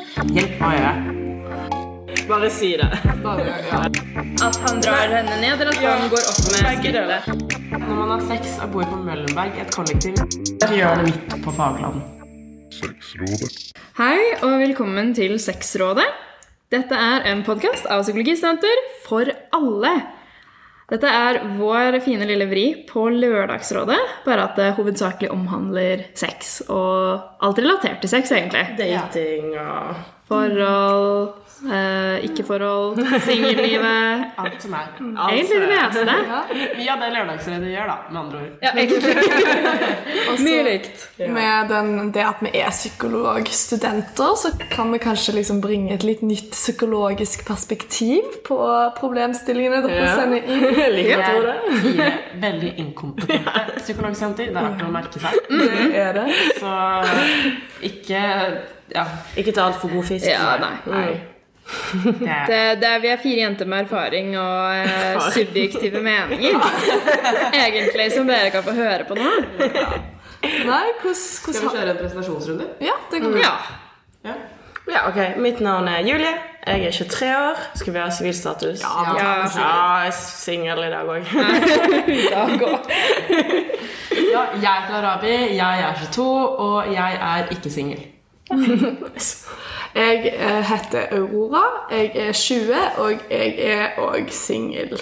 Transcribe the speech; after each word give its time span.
Hjelp, 0.00 0.52
hva 0.56 0.68
gjør 0.72 0.84
jeg? 0.86 0.98
Bare 2.28 2.48
si 2.52 2.70
det. 2.78 2.86
At 4.40 4.56
han 4.64 4.78
drar 4.80 5.10
henne 5.12 5.34
ned, 5.42 5.60
eller 5.60 5.74
at 5.74 5.82
han 5.84 6.06
går 6.12 6.28
opp 6.30 6.38
med 6.46 6.68
skrittet. 6.78 7.26
Når 7.74 7.90
man 7.98 8.12
har 8.14 8.22
sex 8.30 8.54
og 8.64 8.72
bor 8.72 8.86
på 8.88 9.00
Møllenberg 9.02 9.58
i 9.58 9.64
et 9.64 9.74
kollektiv, 9.74 10.16
så 10.62 10.70
gjør 10.72 11.02
det 11.02 11.10
midt 11.10 11.36
på 11.44 11.54
fagland. 11.56 12.00
Hei, 13.98 14.16
og 14.40 14.56
velkommen 14.62 15.12
til 15.18 15.36
Sexrådet. 15.42 16.08
Dette 16.72 16.96
er 16.96 17.26
en 17.32 17.44
podkast 17.44 17.88
av 17.90 18.06
psykologistudenter 18.06 18.84
for 19.04 19.28
alle. 19.56 19.92
Dette 20.90 21.06
er 21.06 21.44
vår 21.54 22.00
fine 22.02 22.26
lille 22.26 22.48
vri 22.50 22.64
på 22.88 23.04
Lørdagsrådet, 23.14 23.98
bare 24.24 24.46
at 24.48 24.56
det 24.58 24.72
hovedsakelig 24.74 25.30
omhandler 25.30 26.08
sex. 26.18 26.56
Og 26.66 27.44
alt 27.46 27.60
relatert 27.62 28.02
til 28.02 28.10
sex, 28.10 28.32
egentlig. 28.34 28.64
Dating 28.80 29.54
og 29.60 30.00
Forhold, 30.30 31.30
eh, 31.68 32.24
ikke-forhold, 32.28 33.00
singellivet 33.26 34.24
Alt 34.40 34.62
som 34.64 34.72
er. 34.78 34.86
Egentlig 35.30 35.58
det 35.60 35.68
meste. 35.70 36.04
Mye 36.78 36.92
av 36.94 37.02
det 37.02 37.10
Lørdagsredet 37.14 37.70
gjør, 37.74 37.90
da, 37.90 37.96
med 38.10 38.20
andre 38.20 38.40
ord. 38.40 38.52
Ja, 38.64 38.72
egentlig. 38.76 39.14
Også 40.30 40.44
Mye 40.46 40.62
likt. 40.66 41.04
Med 41.36 41.68
den, 41.72 41.90
det 42.14 42.24
at 42.24 42.40
vi 42.44 42.52
er 42.60 42.70
psykologstudenter, 42.72 44.34
så 44.40 44.52
kan 44.72 44.92
vi 44.94 44.98
kanskje 45.02 45.34
liksom 45.36 45.60
bringe 45.64 45.94
et 45.94 46.04
litt 46.06 46.22
nytt 46.26 46.50
psykologisk 46.56 47.44
perspektiv 47.48 48.40
på 48.46 48.58
problemstillingene 49.00 49.82
dere 49.86 50.00
Ja. 50.06 50.14
sender 50.16 50.40
inn. 50.46 50.64
Jeg 50.80 50.90
Vi 50.90 50.96
liker 50.96 51.50
Vi 51.84 51.94
er 52.00 52.18
veldig 52.40 52.72
inkompetente 52.80 53.80
psykologstudenter. 53.84 54.50
Det 54.50 54.56
er 54.56 54.68
verdt 54.70 54.84
å 54.86 54.92
merke 54.94 55.20
seg. 55.22 55.40
Det 55.50 55.96
er 56.06 56.12
det. 56.20 56.26
Så 56.60 56.74
ikke 57.90 58.22
Ja. 58.90 59.04
Ikke 59.38 59.52
ta 59.54 59.68
altfor 59.70 59.92
god 59.92 60.04
fisk. 60.08 60.26
Ja, 60.26 60.56
nei. 60.58 60.72
Nei. 60.90 61.20
Det 62.20 62.28
er, 62.28 62.46
Det, 62.46 62.60
det 62.82 62.92
vi 63.02 63.10
er 63.12 63.20
fire 63.22 63.40
jenter 63.44 63.68
med 63.70 63.84
erfaring 63.86 64.32
og 64.38 64.76
eh, 64.76 65.20
subjektive 65.36 66.02
meninger. 66.04 66.56
Egentlig, 67.54 68.12
som 68.14 68.30
dere 68.30 68.52
kan 68.54 68.64
få 68.66 68.76
høre 68.76 69.04
på 69.08 69.18
nå. 69.18 69.34
Nei, 70.40 70.86
hvordan, 71.02 71.18
skal 71.18 71.58
vi 71.58 71.66
kjøre 71.66 71.90
en 71.92 72.00
presentasjonsrunde? 72.00 72.70
Ja, 72.80 72.96
det 73.12 73.22
kan 73.22 73.34
vi. 73.34 73.44
Ja. 73.44 73.54
Ja. 74.24 74.38
Ja, 74.90 75.08
ok. 75.08 75.38
Mitt 75.38 75.60
navn 75.60 75.88
er 75.88 76.00
Julie. 76.02 76.32
Jeg 76.66 76.84
er 76.84 76.90
23 76.90 77.26
år. 77.36 77.60
Skal 77.74 77.94
vi 77.94 77.98
ha 77.98 78.10
sivilstatus? 78.10 78.80
Ja. 78.82 78.88
ja 79.16 79.28
jeg 79.46 80.06
er 80.06 80.10
singel 80.16 80.82
i 80.84 80.90
dag 80.90 81.04
òg. 81.08 81.22
Ja, 84.30 84.42
jeg 84.62 84.82
heter 84.82 84.94
Arabi, 84.94 85.32
jeg 85.56 85.80
er 85.80 85.94
22, 86.12 86.24
og 86.58 86.92
jeg 86.92 87.18
er 87.20 87.48
ikke 87.50 87.70
singel. 87.70 88.02
Jeg 89.94 90.32
eh, 90.36 90.60
heter 90.70 91.06
Aurora, 91.16 91.62
jeg 91.90 92.10
er 92.14 92.32
20, 92.32 92.74
og 92.98 93.12
jeg 93.30 93.54
er 93.58 93.96
òg 93.98 94.30
singel. 94.30 95.00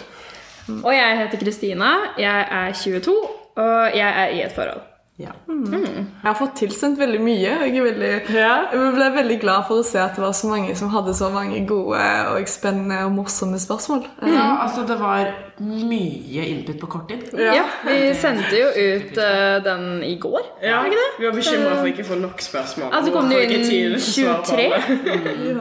Og 0.84 0.92
jeg 0.94 1.18
heter 1.18 1.38
Kristina. 1.44 1.90
Jeg 2.18 2.46
er 2.50 2.72
22, 2.72 3.16
og 3.56 3.96
jeg 3.96 4.08
er 4.22 4.28
i 4.36 4.42
et 4.44 4.52
forhold. 4.52 4.80
Ja. 5.18 5.32
Jeg 5.48 6.04
har 6.22 6.34
fått 6.38 6.54
tilsendt 6.60 6.98
veldig 7.00 7.20
mye. 7.20 7.54
og 7.58 7.66
Jeg, 7.66 7.76
er 7.76 7.82
veldig, 7.82 8.10
Ja. 8.34 8.52
jeg 8.72 8.92
ble 8.94 9.08
veldig 9.16 9.40
glad 9.40 9.64
for 9.66 9.80
å 9.80 9.84
se 9.86 9.98
at 9.98 10.14
det 10.14 10.22
var 10.22 10.32
så 10.32 10.46
mange 10.46 10.76
som 10.78 10.92
hadde 10.94 11.14
så 11.14 11.28
mange 11.34 11.64
gode 11.66 11.98
og 12.34 12.48
spennende 12.48 13.00
og 13.04 13.12
morsomme 13.16 13.58
spørsmål. 13.58 14.06
Ja, 14.22 14.62
altså 14.62 14.86
det 14.86 15.00
var 15.00 15.26
mye 15.60 16.44
input 16.52 16.78
på 16.80 16.86
kort 16.90 17.08
tid. 17.10 17.28
Ja, 17.38 17.64
Vi 17.86 18.14
sendte 18.18 18.54
jo 18.58 18.68
ut 18.74 19.18
uh, 19.18 19.58
den 19.64 20.02
i 20.06 20.14
går. 20.22 20.44
Ja. 20.62 20.82
Ikke 20.86 20.98
det? 21.00 21.08
Vi 21.18 21.26
var 21.28 21.34
bekymra 21.38 21.72
for 21.80 21.90
ikke 21.90 22.04
å 22.06 22.10
få 22.12 22.20
nok 22.22 22.42
spørsmål. 22.44 22.88
Ja, 22.94 23.02
så 23.04 23.12
kom 23.14 23.28
det 23.30 23.36
jo 23.38 23.42
inn 23.58 23.98
23. 23.98 24.68
Mm. 24.98 25.60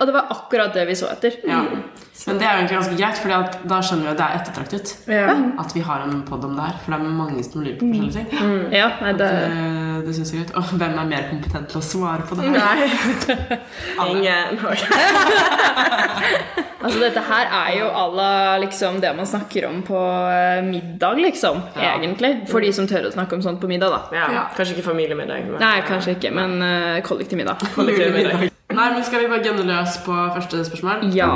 Og 0.00 0.06
det 0.08 0.14
var 0.16 0.24
akkurat 0.34 0.74
det 0.76 0.86
vi 0.88 0.96
så 0.98 1.06
etter. 1.12 1.36
Ja. 1.48 1.62
Men 2.24 2.38
det 2.38 2.46
er 2.46 2.52
jo 2.52 2.58
egentlig 2.62 2.76
ganske 2.78 2.96
greit, 2.98 3.18
for 3.18 3.28
da 3.68 3.78
skjønner 3.84 4.04
vi 4.06 4.10
at 4.12 4.18
det 4.20 4.26
er 4.26 4.34
ettertraktet. 4.38 4.92
Ja. 5.10 5.32
At 5.60 5.74
vi 5.74 5.82
har 5.84 6.04
en 6.06 6.20
pod 6.28 6.44
om 6.46 6.54
det 6.56 6.62
her, 6.68 6.76
for 6.84 6.94
det 6.94 7.00
er 7.00 7.16
mange 7.18 7.42
som 7.44 7.64
lurer 7.64 7.76
på 7.80 7.88
forskjellige 7.90 8.26
ting. 8.30 8.54
Ja, 8.72 8.88
nei, 9.02 9.12
det, 9.18 9.30
Eh, 9.34 10.02
Det 10.06 10.14
synes 10.14 10.32
jeg 10.32 10.40
er 10.40 10.44
greit. 10.44 10.54
Og 10.56 10.62
hvem 10.78 10.98
er 10.98 11.06
mer 11.10 11.24
kompetent 11.30 11.68
til 11.72 11.78
å 11.80 11.84
svare 11.84 12.22
på 12.28 12.34
det? 12.38 12.42
her? 12.44 12.56
Nei. 12.60 12.80
Ingen. 14.10 14.58
altså, 16.84 17.00
dette 17.00 17.22
her 17.24 17.50
er 17.50 17.70
jo 17.78 17.88
à 17.88 18.04
la 18.14 18.30
liksom, 18.62 19.00
det 19.00 19.12
man 19.16 19.26
snakker 19.26 19.66
om 19.68 19.82
på 19.86 20.00
eh, 20.30 20.62
middag, 20.64 21.20
liksom. 21.22 21.62
Ja. 21.76 21.94
Egentlig. 21.96 22.32
For 22.50 22.64
de 22.64 22.72
som 22.76 22.88
tør 22.90 23.08
å 23.08 23.14
snakke 23.14 23.36
om 23.36 23.44
sånt 23.44 23.60
på 23.62 23.70
middag, 23.70 23.94
da. 23.94 24.16
Ja. 24.16 24.26
Ja. 24.38 24.42
Kanskje 24.56 24.76
ikke 24.76 24.90
familiemiddag. 24.90 25.46
Men... 25.50 25.60
Nei, 25.62 25.78
kanskje 25.88 26.16
ikke, 26.18 26.32
men 26.34 26.58
uh, 26.62 27.00
kollektiv 27.06 27.40
middag. 27.40 27.62
Kollektivmiddag. 27.78 28.50
Nei, 28.74 28.88
men 28.94 29.04
Skal 29.06 29.24
vi 29.24 29.30
bare 29.30 29.44
gønne 29.44 29.64
løs 29.68 30.00
på 30.04 30.14
første 30.34 30.64
spørsmål? 30.66 31.08
Ja. 31.14 31.30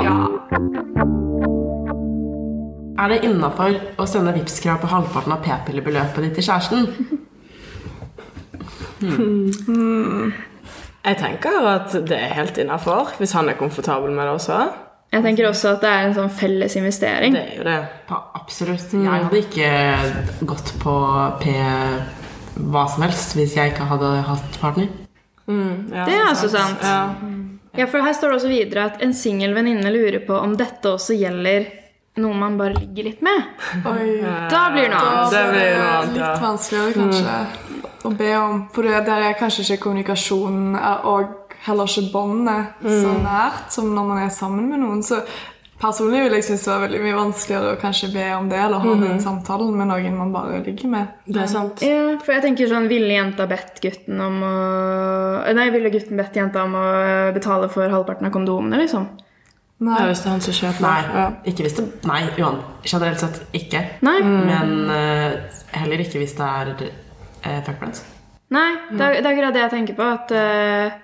Er 2.99 3.13
det 3.13 3.21
innafor 3.23 3.77
å 3.95 4.05
sende 4.09 4.33
Vipps-krav 4.35 4.81
på 4.83 4.89
halvparten 4.91 5.31
av 5.31 5.43
p-pillebeløpet 5.45 6.25
ditt 6.25 6.35
til 6.39 6.49
kjæresten? 6.49 6.81
Jeg 11.05 11.17
tenker 11.21 11.63
at 11.71 11.95
det 12.09 12.17
er 12.17 12.35
helt 12.35 12.59
innafor, 12.59 13.13
hvis 13.21 13.31
han 13.37 13.47
er 13.47 13.55
komfortabel 13.59 14.11
med 14.11 14.27
det 14.27 14.33
også. 14.35 14.88
Jeg 15.09 15.23
tenker 15.25 15.47
også 15.49 15.71
at 15.73 15.81
det 15.81 15.89
er 15.89 16.07
en 16.07 16.13
sånn 16.13 16.29
felles 16.29 16.75
investering. 16.77 17.33
Det 17.33 17.41
er 17.41 17.55
jo 17.57 17.63
det. 17.65 17.77
Absolutt. 18.37 18.91
Jeg 18.93 19.09
hadde 19.09 19.39
ikke 19.41 20.45
gått 20.45 20.73
på 20.83 20.95
P 21.41 21.55
hva 22.59 22.83
som 22.91 23.05
helst 23.05 23.33
hvis 23.37 23.55
jeg 23.55 23.71
ikke 23.73 23.87
hadde 23.89 24.09
hatt 24.27 24.59
partner. 24.61 24.89
Ja, 25.49 26.05
Det 26.05 26.13
er 26.13 26.25
altså 26.27 26.49
sant. 26.53 26.83
Ja. 26.85 27.15
Ja, 27.77 27.85
for 27.87 28.03
her 28.03 28.13
står 28.13 28.33
det 28.33 28.37
også 28.39 28.49
videre 28.51 28.85
at 28.89 29.01
en 29.05 29.13
singel 29.13 29.53
venninne 29.55 29.89
lurer 29.93 30.19
på 30.25 30.37
om 30.37 30.55
dette 30.57 30.89
også 30.89 31.15
gjelder 31.17 31.67
noe 32.19 32.35
man 32.35 32.57
bare 32.59 32.75
ligger 32.75 33.09
litt 33.09 33.21
med. 33.23 33.45
Oi. 33.87 34.19
Da 34.51 34.63
blir 34.73 34.89
det 34.89 34.93
noe 34.93 35.09
annet. 35.09 35.33
Det 35.33 35.43
blir 35.53 35.69
noe 35.77 35.91
annet, 35.95 36.15
litt 36.17 36.43
vanskeligere 36.43 36.95
kanskje 36.97 37.35
å 38.09 38.13
be 38.17 38.31
om. 38.37 38.63
For 38.73 38.83
det- 38.83 39.07
er 39.07 39.37
kanskje 39.39 39.63
ikke 39.65 39.83
kommunikasjonen 39.85 40.75
er- 40.75 41.05
og 41.05 41.38
heller 41.65 41.89
ikke 41.89 42.11
båndet 42.13 42.83
så 42.83 43.13
nært 43.23 43.71
som 43.75 43.93
når 43.95 44.11
man 44.11 44.21
er 44.25 44.33
sammen 44.33 44.69
med 44.71 44.81
noen. 44.83 45.01
Så 45.05 45.21
personlig 45.79 46.25
vil 46.25 46.35
jeg 46.37 46.45
synes 46.49 46.65
det 46.65 46.71
var 46.73 46.83
veldig 46.83 46.99
mye 47.05 47.17
vanskeligere 47.17 47.71
å 47.75 47.79
kanskje 47.79 48.11
be 48.13 48.25
om 48.35 48.49
det, 48.51 48.59
eller 48.59 48.83
ha 48.83 48.95
den 48.99 49.21
samtalen 49.23 49.77
med 49.79 49.89
noen 49.91 50.17
man 50.17 50.33
bare 50.35 50.59
ligger 50.65 50.91
med. 50.91 51.15
Det 51.27 51.41
er 51.43 51.51
sant. 51.51 51.83
Ja, 51.85 52.03
for 52.23 52.35
jeg 52.35 52.45
tenker 52.47 52.71
sånn 52.71 52.89
Ville 52.91 53.15
jenta 53.15 53.47
bedt 53.49 53.79
gutten 53.83 54.19
om 54.23 54.43
å 54.43 54.53
Nei, 55.55 55.69
ville 55.73 55.91
gutten 55.93 56.19
bedt 56.19 56.35
jenta 56.35 56.65
om 56.67 56.75
å 56.75 56.85
betale 57.35 57.71
for 57.71 57.91
halvparten 57.91 58.27
av 58.27 58.35
kondomene, 58.35 58.81
liksom? 58.83 59.07
Nei. 59.79 59.95
Ja, 59.95 60.07
hvis 60.09 60.19
det 60.19 60.27
er 60.27 60.33
han 60.35 60.41
som 60.43 60.55
kjøper. 60.57 60.83
Nei, 60.83 61.01
Ja. 61.15 61.25
ikke 61.47 61.63
hvis 61.63 61.77
det 61.77 61.85
Nei, 62.09 62.21
Johan. 62.35 62.57
Generelt 62.83 63.21
sett 63.23 63.37
ikke. 63.55 63.83
Nei. 64.03 64.17
Men 64.23 64.73
uh, 64.91 65.59
heller 65.71 66.03
ikke 66.03 66.19
hvis 66.19 66.35
det 66.35 66.47
er 66.47 66.73
uh, 66.75 67.61
fuckbrands. 67.63 68.03
Nei, 68.51 68.69
det 68.91 68.99
er, 68.99 69.21
det 69.21 69.29
er 69.29 69.31
akkurat 69.31 69.55
det 69.55 69.61
jeg 69.61 69.71
tenker 69.75 69.95
på. 69.95 70.05
At 70.17 70.31
eh, 70.33 70.97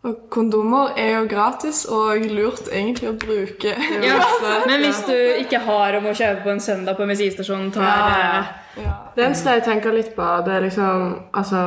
Og 0.00 0.16
kondomer 0.32 0.94
er 0.96 1.10
jo 1.18 1.26
gratis 1.28 1.82
og 1.92 2.22
lurt 2.32 2.70
egentlig 2.72 3.10
å 3.10 3.16
bruke. 3.20 3.74
ja, 4.00 4.20
Men 4.68 4.80
hvis 4.80 5.02
du 5.04 5.12
ikke 5.42 5.60
har 5.66 5.98
om 5.98 6.08
å 6.08 6.14
kjøpe 6.16 6.40
på 6.46 6.54
en 6.54 6.62
søndag 6.64 6.96
på 6.96 7.08
bensinstasjonen, 7.10 7.68
tar 7.74 7.84
Ja. 7.84 8.40
Ja. 8.80 8.94
Det 9.16 9.24
eneste 9.26 9.56
jeg 9.58 9.64
tenker 9.66 9.92
litt 9.92 10.14
på, 10.16 10.24
det 10.46 10.52
er 10.54 10.62
liksom 10.62 11.16
Altså 11.34 11.62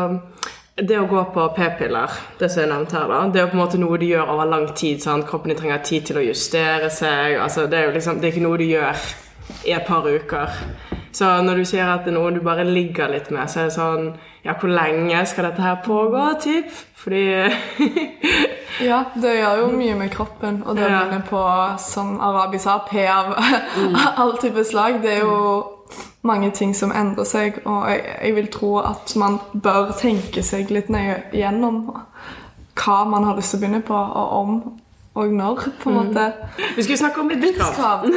det 0.74 0.98
å 0.98 1.06
gå 1.06 1.20
på 1.36 1.44
p-piller, 1.54 2.10
det 2.40 2.48
som 2.50 2.64
jeg 2.64 2.70
nevnte 2.72 2.96
her, 2.98 3.12
da, 3.12 3.20
det 3.30 3.38
er 3.38 3.44
jo 3.44 3.52
på 3.52 3.58
en 3.60 3.62
måte 3.62 3.78
noe 3.78 4.00
du 4.02 4.08
gjør 4.08 4.32
over 4.34 4.48
lang 4.50 4.64
tid. 4.74 5.04
Sant? 5.04 5.28
Kroppen 5.30 5.52
din 5.54 5.60
trenger 5.60 5.84
tid 5.86 6.08
til 6.10 6.18
å 6.18 6.24
justere 6.26 6.90
seg. 6.90 7.38
altså 7.38 7.68
Det 7.70 7.78
er 7.78 7.86
jo 7.86 7.94
liksom, 8.00 8.18
det 8.18 8.28
er 8.28 8.34
ikke 8.34 8.48
noe 8.48 8.58
du 8.58 8.66
gjør 8.66 9.04
i 9.70 9.76
et 9.78 9.86
par 9.86 10.08
uker. 10.10 10.58
Så 11.14 11.30
når 11.46 11.62
du 11.62 11.66
sier 11.70 11.86
at 11.86 12.08
det 12.08 12.16
er 12.16 12.18
noe 12.18 12.34
du 12.34 12.42
bare 12.42 12.66
ligger 12.66 13.12
litt 13.14 13.30
med, 13.30 13.46
så 13.46 13.62
er 13.62 13.70
det 13.70 13.76
sånn 13.78 14.08
Ja, 14.46 14.54
hvor 14.60 14.68
lenge 14.70 15.26
skal 15.26 15.46
dette 15.48 15.62
her 15.64 15.76
pågå, 15.86 16.24
typ? 16.44 16.66
Fordi 17.00 17.22
Ja, 18.90 19.04
det 19.16 19.36
gjør 19.38 19.60
jo 19.62 19.68
mye 19.78 19.96
med 19.96 20.10
kroppen. 20.12 20.64
Og 20.66 20.76
det 20.76 20.84
Ja. 20.90 21.04
begynne 21.04 21.24
på, 21.30 21.44
som 21.80 22.20
Arabi 22.22 22.58
sa, 22.60 22.78
P 22.90 23.06
av 23.08 23.34
all 24.18 24.38
type 24.42 24.64
slag, 24.64 25.02
det 25.04 25.14
er 25.14 25.20
jo 25.20 25.64
mange 26.24 26.52
ting 26.52 26.74
som 26.76 26.92
endrer 26.92 27.24
seg. 27.24 27.62
Og 27.66 27.90
jeg, 27.92 28.02
jeg 28.24 28.36
vil 28.36 28.48
tro 28.52 28.78
at 28.80 29.14
man 29.16 29.40
bør 29.64 29.92
tenke 30.00 30.44
seg 30.44 30.72
litt 30.72 30.90
nøye 30.90 31.22
gjennom 31.34 31.84
hva 32.84 33.04
man 33.06 33.24
har 33.24 33.36
lyst 33.38 33.54
til 33.54 33.60
å 33.60 33.62
begynne 33.62 33.84
på, 33.86 33.94
og 33.96 34.32
om 34.42 34.80
og 35.14 35.34
når, 35.34 35.60
på 35.82 35.92
en 35.92 35.96
måte. 36.00 36.24
Vi 36.76 36.84
skulle 36.84 36.98
snakke 36.98 37.22
om 37.22 37.30
Vipps-krav. 37.30 38.08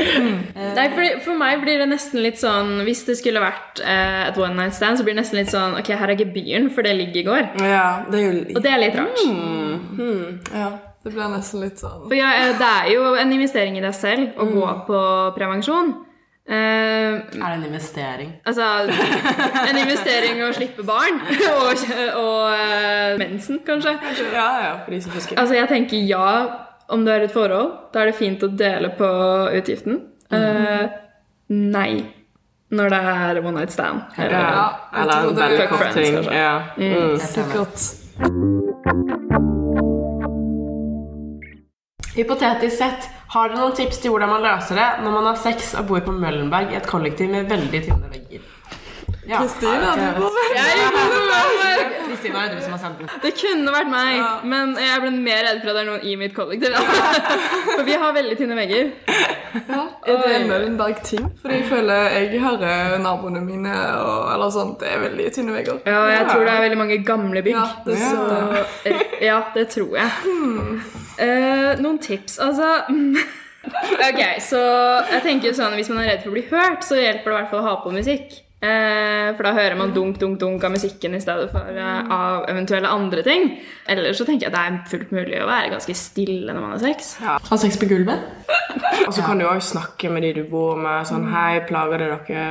Nei, 0.00 0.86
for, 0.94 1.04
for 1.24 1.38
meg 1.38 1.60
blir 1.62 1.78
det 1.82 1.86
nesten 1.90 2.22
litt 2.24 2.38
sånn 2.40 2.80
Hvis 2.86 3.02
det 3.04 3.18
skulle 3.20 3.42
vært 3.42 3.82
eh, 3.84 4.30
et 4.30 4.38
one 4.40 4.56
night 4.56 4.74
stand, 4.74 4.96
så 4.98 5.04
blir 5.04 5.12
det 5.14 5.20
nesten 5.20 5.38
litt 5.42 5.52
sånn 5.52 5.76
Ok, 5.78 5.90
her 6.00 6.12
er 6.12 6.18
gebyren, 6.18 6.70
for 6.72 6.86
det 6.86 6.94
ligger 6.96 7.20
i 7.20 7.26
går. 7.26 7.50
Ja, 7.68 7.86
det 8.10 8.20
er 8.20 8.24
jo 8.24 8.56
Og 8.56 8.62
det 8.64 8.72
er 8.72 8.80
litt 8.80 8.96
rart. 8.96 9.20
Ja, 10.56 10.70
det 11.04 11.12
blir 11.14 11.32
nesten 11.34 11.64
litt 11.66 11.82
sånn 11.82 12.06
For 12.06 12.16
ja, 12.16 12.30
eh, 12.40 12.54
det 12.58 12.70
er 12.80 12.88
jo 12.94 13.12
en 13.20 13.34
investering 13.36 13.76
i 13.78 13.84
deg 13.84 13.96
selv 13.96 14.40
å 14.40 14.48
gå 14.50 14.70
på 14.88 15.02
prevensjon. 15.36 15.92
Eh, 16.48 16.56
Er 16.56 17.20
det 17.30 17.54
en 17.54 17.64
investering? 17.64 18.32
altså 18.44 18.62
En 19.70 19.76
investering 19.78 20.42
å 20.42 20.50
slippe 20.56 20.82
barn. 20.82 21.20
og 21.54 21.66
og 22.16 22.50
uh, 22.50 23.18
mensen, 23.18 23.60
kanskje. 23.66 23.92
Ja, 24.32 24.48
ja, 24.64 24.72
for 24.84 24.90
de 24.90 25.02
som 25.02 25.12
husker. 25.14 25.38
Altså, 25.38 25.54
jeg 25.54 25.68
tenker 25.68 25.96
ja 26.08 26.30
om 26.90 27.04
det 27.04 27.14
er 27.14 27.20
et 27.28 27.32
forhold. 27.34 27.70
Da 27.94 28.00
er 28.02 28.06
det 28.10 28.16
fint 28.18 28.42
å 28.42 28.48
dele 28.50 28.90
på 28.98 29.10
utgiften. 29.60 30.00
Eh, 30.30 30.86
nei 31.50 32.04
når 32.70 32.88
det 32.92 32.98
er 33.12 33.40
one 33.42 33.56
night 33.58 33.72
stand. 33.74 34.00
Eller, 34.16 34.38
ja, 34.38 34.68
eller 34.94 35.14
en 35.28 35.36
veldig 35.36 35.68
kort 35.68 35.92
ting. 35.94 36.22
Ja. 36.30 36.62
Mm. 36.78 37.18
Sikkert. 37.18 37.76
Hypotetisk 42.16 42.76
sett, 42.76 43.10
har 43.30 43.50
dere 43.52 43.60
noen 43.60 43.76
tips 43.78 44.00
til 44.02 44.10
hvordan 44.10 44.32
man 44.32 44.42
løser 44.42 44.78
det 44.80 44.88
når 45.04 45.12
man 45.14 45.28
har 45.30 45.36
sex 45.38 45.74
og 45.78 45.86
bor 45.90 46.00
på 46.02 46.14
Møllenberg 46.14 46.72
i 46.74 46.80
et 46.80 46.88
kollektiv 46.90 47.30
med 47.30 47.46
veldig 47.50 47.84
tynne 47.86 48.10
vegger? 48.10 48.48
Ja, 49.30 49.38
Kristina, 49.44 49.92
ja, 49.94 50.14
du 50.16 50.24
må 50.24 50.30
Kristina 52.08 52.40
er 52.42 52.54
du 52.56 52.62
som 52.64 52.72
har 52.74 52.80
sendt 52.82 52.98
den. 52.98 53.10
Det 53.22 53.30
kunne 53.38 53.72
vært 53.74 53.90
meg, 53.92 54.18
men 54.50 54.72
jeg 54.80 55.02
ble 55.04 55.10
mer 55.14 55.44
redd 55.46 55.60
for 55.62 55.70
at 55.70 55.76
det 55.78 55.82
er 55.84 55.88
noen 55.88 56.06
i 56.10 56.14
mitt 56.18 56.34
kollektiv. 56.34 56.74
For 57.76 57.84
vi 57.86 57.98
har 58.02 58.16
veldig 58.16 58.36
tynne 58.40 58.56
vegger. 58.58 58.90
Ja, 59.70 59.84
er 60.02 60.18
det 60.24 60.32
en 60.34 60.48
Møllenberg-ting? 60.50 61.28
Fordi 61.40 61.60
jeg 61.60 61.68
føler 61.70 62.10
jeg 62.16 62.42
hører 62.42 62.98
naboene 63.04 63.44
mine 63.44 63.76
og 64.02 64.32
eller 64.34 64.50
sånt, 64.54 64.82
det 64.82 64.90
er 64.90 65.04
veldig 65.04 65.28
tynne 65.36 65.54
vegger. 65.54 65.78
Ja, 65.86 66.02
jeg 66.16 66.26
tror 66.32 66.42
det 66.48 66.56
er 66.56 66.64
veldig 66.66 66.80
mange 66.82 66.98
gamle 67.06 67.44
bygg. 67.46 67.54
Ja, 67.54 67.68
det 67.86 68.00
så, 68.02 68.96
ja, 69.22 69.38
det 69.54 69.68
tror 69.76 69.96
jeg. 70.00 70.10
Eh, 71.20 71.72
noen 71.82 71.98
tips, 72.00 72.38
altså 72.40 72.68
Ok, 74.08 74.20
så 74.40 74.60
jeg 75.10 75.20
tenker 75.26 75.52
sånn 75.52 75.74
Hvis 75.76 75.90
man 75.92 76.00
er 76.00 76.14
redd 76.14 76.22
for 76.24 76.32
å 76.32 76.36
bli 76.38 76.46
hørt, 76.48 76.86
så 76.86 76.96
hjelper 76.96 77.26
det 77.26 77.34
i 77.34 77.36
hvert 77.36 77.50
fall 77.50 77.60
å 77.60 77.66
ha 77.66 77.74
på 77.82 77.92
musikk. 77.92 78.38
Eh, 78.60 79.30
for 79.38 79.46
da 79.46 79.54
hører 79.56 79.76
man 79.78 79.94
dunk, 79.96 80.18
dunk, 80.20 80.36
dunk 80.40 80.64
av 80.68 80.74
musikken 80.74 81.14
i 81.16 81.20
stedet 81.22 81.48
for 81.52 81.64
eh, 81.72 82.10
av 82.12 82.44
eventuelle 82.52 82.90
andre 82.92 83.22
ting. 83.24 83.54
Eller 83.88 84.12
så 84.12 84.26
tenker 84.28 84.46
jeg 84.48 84.52
at 84.52 84.58
det 84.58 84.64
er 84.66 84.90
fullt 84.90 85.14
mulig 85.16 85.38
å 85.40 85.48
være 85.48 85.72
ganske 85.72 85.96
stille 85.96 86.52
når 86.52 86.60
man 86.60 86.74
har 86.76 86.82
sex. 86.84 87.14
Ha 87.24 87.60
sex 87.62 87.80
på 87.80 87.88
gulvet? 87.88 88.20
Og 89.06 89.14
så 89.16 89.22
kan 89.24 89.40
du 89.40 89.46
òg 89.48 89.62
snakke 89.64 90.10
med 90.12 90.22
de 90.22 90.32
du 90.36 90.42
bor 90.50 90.76
med. 90.78 91.06
Sånn 91.08 91.24
Hei, 91.32 91.62
plager 91.66 92.02
det 92.02 92.08
dere? 92.10 92.42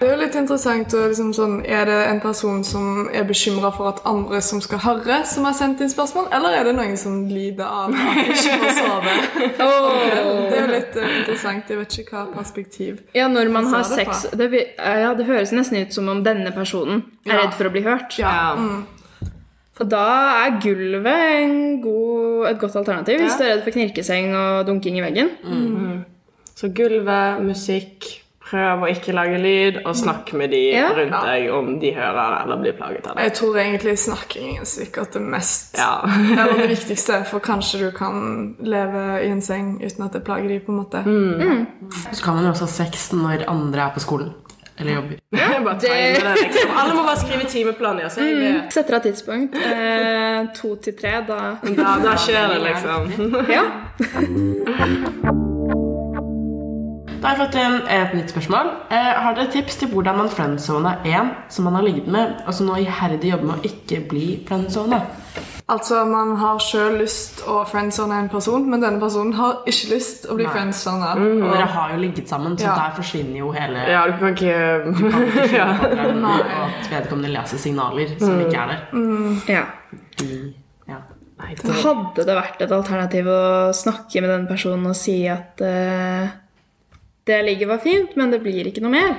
Det 0.00 0.08
er 0.08 0.10
jo 0.10 0.18
litt 0.20 0.34
interessant 0.36 0.96
å 0.98 1.04
liksom 1.06 1.30
sånn, 1.36 1.54
Er 1.64 1.86
det 1.88 1.98
en 2.10 2.20
person 2.20 2.64
som 2.66 3.06
er 3.14 3.24
bekymra 3.28 3.70
for 3.72 3.92
at 3.92 4.02
andre 4.08 4.42
som 4.44 4.60
skal 4.64 4.82
høre, 4.82 5.20
som 5.30 5.46
har 5.46 5.54
sendt 5.56 5.80
inn 5.84 5.92
spørsmål, 5.92 6.26
eller 6.34 6.58
er 6.58 6.68
det 6.68 6.74
noen 6.76 6.98
som 7.00 7.22
lider 7.30 7.64
av 7.64 7.94
at 7.94 8.18
de 8.18 8.34
ikke 8.34 8.58
får 8.64 8.74
sove? 8.80 9.14
Det 9.62 9.68
er 9.68 10.58
jo 10.58 10.66
litt 10.72 10.98
eh, 10.98 11.16
interessant. 11.20 11.70
Jeg 11.70 11.80
vet 11.80 11.98
ikke 12.02 12.18
hva 12.18 12.26
perspektiv. 12.34 13.00
Ja, 13.16 13.30
når 13.30 13.52
man 13.54 13.70
har 13.72 13.86
sex 13.88 14.26
det, 14.36 14.50
ja, 14.76 15.14
det 15.16 15.28
høres 15.30 15.51
nesten 15.58 15.82
ut 15.82 15.92
som 15.94 16.08
om 16.08 16.22
denne 16.24 16.52
personen 16.54 17.02
er 17.26 17.32
Ja. 17.34 17.40
redd 17.42 17.54
for 17.54 17.64
å 17.68 17.72
bli 17.72 17.82
hørt. 17.82 18.18
Ja. 18.18 18.56
Og 19.80 19.88
da 19.88 20.46
er 20.46 20.58
gulvet 20.62 21.06
en 21.42 21.80
god, 21.82 22.46
et 22.50 22.58
godt 22.60 22.76
alternativ 22.76 23.18
hvis 23.24 23.38
du 23.38 23.44
er 23.44 23.54
redd 23.56 23.64
for 23.64 23.72
knirkeseng 23.74 24.34
og 24.36 24.66
dunking 24.68 24.98
i 24.98 25.02
veggen. 25.02 25.30
Så 26.54 26.68
gulvet, 26.76 27.40
musikk, 27.42 28.18
prøv 28.52 28.82
å 28.84 28.88
ikke 28.92 29.14
lage 29.16 29.38
lyd, 29.40 29.78
og 29.86 29.94
snakk 29.96 30.34
med 30.36 30.50
de 30.52 30.74
Ja. 30.74 30.90
rundt 30.92 31.16
deg 31.24 31.48
om 31.50 31.78
de 31.80 31.90
hører 31.96 32.42
eller 32.42 32.56
blir 32.60 32.72
plaget 32.76 33.06
av 33.08 33.16
det. 33.16 33.22
Jeg 33.24 33.32
tror 33.38 33.54
egentlig 33.56 33.96
snakking 33.98 34.58
er 34.60 34.64
sikkert 34.68 35.12
det 35.12 35.22
mest 35.22 35.78
Ja. 35.78 36.02
Eller 36.04 36.58
det 36.68 36.68
viktigste, 36.76 37.24
for 37.26 37.40
kanskje 37.40 37.78
du 37.80 37.90
kan 37.96 38.54
leve 38.60 39.24
i 39.24 39.30
en 39.30 39.40
seng 39.40 39.80
uten 39.82 40.04
at 40.04 40.12
det 40.12 40.22
plager 40.24 40.48
de 40.48 40.60
på 40.60 40.68
en 40.68 40.84
måte. 40.84 41.02
Så 42.12 42.22
kan 42.22 42.34
man 42.34 42.44
jo 42.44 42.50
også 42.50 42.66
ha 42.68 42.84
sex 42.84 43.10
når 43.12 43.48
andre 43.48 43.80
er 43.88 43.94
på 43.94 44.00
skolen. 44.04 44.34
Eller 44.82 44.98
jobber. 44.98 45.16
Det, 45.82 45.92
liksom. 46.42 46.74
Alle 46.82 46.94
må 46.98 47.02
bare 47.06 47.16
skrive 47.22 47.48
timeplan. 47.48 48.02
Ja, 48.02 48.10
Mm. 48.22 48.66
Setter 48.74 48.98
av 48.98 49.02
tidspunkt. 49.06 49.54
Eh, 49.56 50.42
to 50.58 50.74
til 50.84 50.94
tre, 50.98 51.14
da 51.28 51.38
Da, 51.62 51.94
da 52.04 52.16
skjer 52.20 52.52
det, 52.52 52.60
liksom. 52.66 53.00
Ja. 53.50 53.64
Da 57.22 57.28
har 57.30 57.36
jeg 57.36 57.42
fått 57.44 57.54
inn 57.62 57.74
et 57.94 58.14
nytt 58.18 58.32
spørsmål. 58.32 58.70
Eh, 58.90 59.10
har 59.22 59.36
dere 59.36 59.50
tips 59.54 59.76
til 59.78 59.92
hvordan 59.92 60.16
man 60.18 60.30
friendzona 60.32 60.96
en 61.06 61.28
som 61.54 61.68
man 61.68 61.76
har 61.78 61.84
ligget 61.86 62.08
med, 62.10 62.32
og 62.48 62.54
som 62.56 62.66
nå 62.66 62.80
iherdig 62.82 63.30
jobber 63.30 63.46
med 63.52 63.60
å 63.60 63.68
ikke 63.70 64.00
bli 64.10 64.24
friendzona? 64.48 64.98
Altså, 65.72 66.02
Man 66.08 66.34
har 66.40 66.60
sjøl 66.60 66.98
lyst 67.00 67.42
å 67.48 67.62
friendzone 67.68 68.18
en 68.20 68.28
person, 68.32 68.64
men 68.68 68.82
denne 68.82 69.00
personen 69.00 69.32
har 69.38 69.62
ikke 69.68 69.92
lyst 69.94 70.26
å 70.28 70.36
bli 70.36 70.46
friendzone 70.48 71.12
friendzona. 71.14 71.46
Og 71.46 71.54
dere 71.54 71.68
har 71.76 71.94
jo 71.94 72.00
ligget 72.02 72.28
sammen, 72.28 72.56
så 72.58 72.66
Ja. 72.68 72.74
der 72.76 72.96
forsvinner 72.98 73.38
jo 73.38 73.52
hele 73.52 73.86
Ja, 73.88 74.06
du 74.06 74.18
kan 74.18 74.34
ikke 74.34 75.52
ja. 75.56 75.68
Og 75.82 76.52
at 76.66 76.90
vedkommende 76.90 77.32
leser 77.32 77.58
signaler 77.58 78.12
som 78.18 78.40
ikke 78.40 78.58
er 78.58 78.74
der. 78.74 78.82
ja. 79.48 79.64
I, 80.22 80.54
ja. 80.88 80.98
Nei, 81.38 81.54
det... 81.58 81.78
hadde 81.82 82.26
det 82.26 82.36
vært 82.36 82.60
et 82.62 82.72
alternativ 82.72 83.26
å 83.26 83.72
snakke 83.74 84.20
med 84.22 84.30
den 84.30 84.46
personen 84.46 84.86
og 84.86 84.96
si 84.96 85.16
at 85.26 85.58
uh, 85.64 86.28
det 87.26 87.38
jeg 87.38 87.46
ligger 87.48 87.72
var 87.72 87.80
fint, 87.82 88.14
men 88.16 88.30
det 88.30 88.42
blir 88.44 88.68
ikke 88.68 88.82
noe 88.84 88.92
mer. 88.92 89.16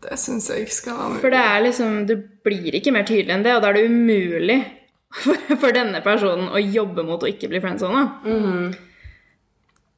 Det 0.00 0.18
syns 0.18 0.50
jeg 0.50 0.66
ikke 0.66 0.76
skal 0.76 0.98
være 0.98 1.08
mulig. 1.08 1.20
For 1.22 1.34
det 1.34 1.40
er 1.46 1.64
liksom, 1.64 1.96
du 2.08 2.14
blir 2.44 2.76
ikke 2.76 2.92
mer 2.96 3.08
tydelig 3.08 3.34
enn 3.36 3.44
det, 3.44 3.54
og 3.56 3.62
da 3.62 3.70
er 3.70 3.78
det 3.78 3.88
umulig 3.92 4.60
for, 5.10 5.56
for 5.58 5.74
denne 5.74 6.00
personen 6.04 6.52
å 6.54 6.60
jobbe 6.62 7.02
mot 7.06 7.22
å 7.22 7.28
ikke 7.30 7.50
bli 7.50 7.60
friendzona. 7.62 8.04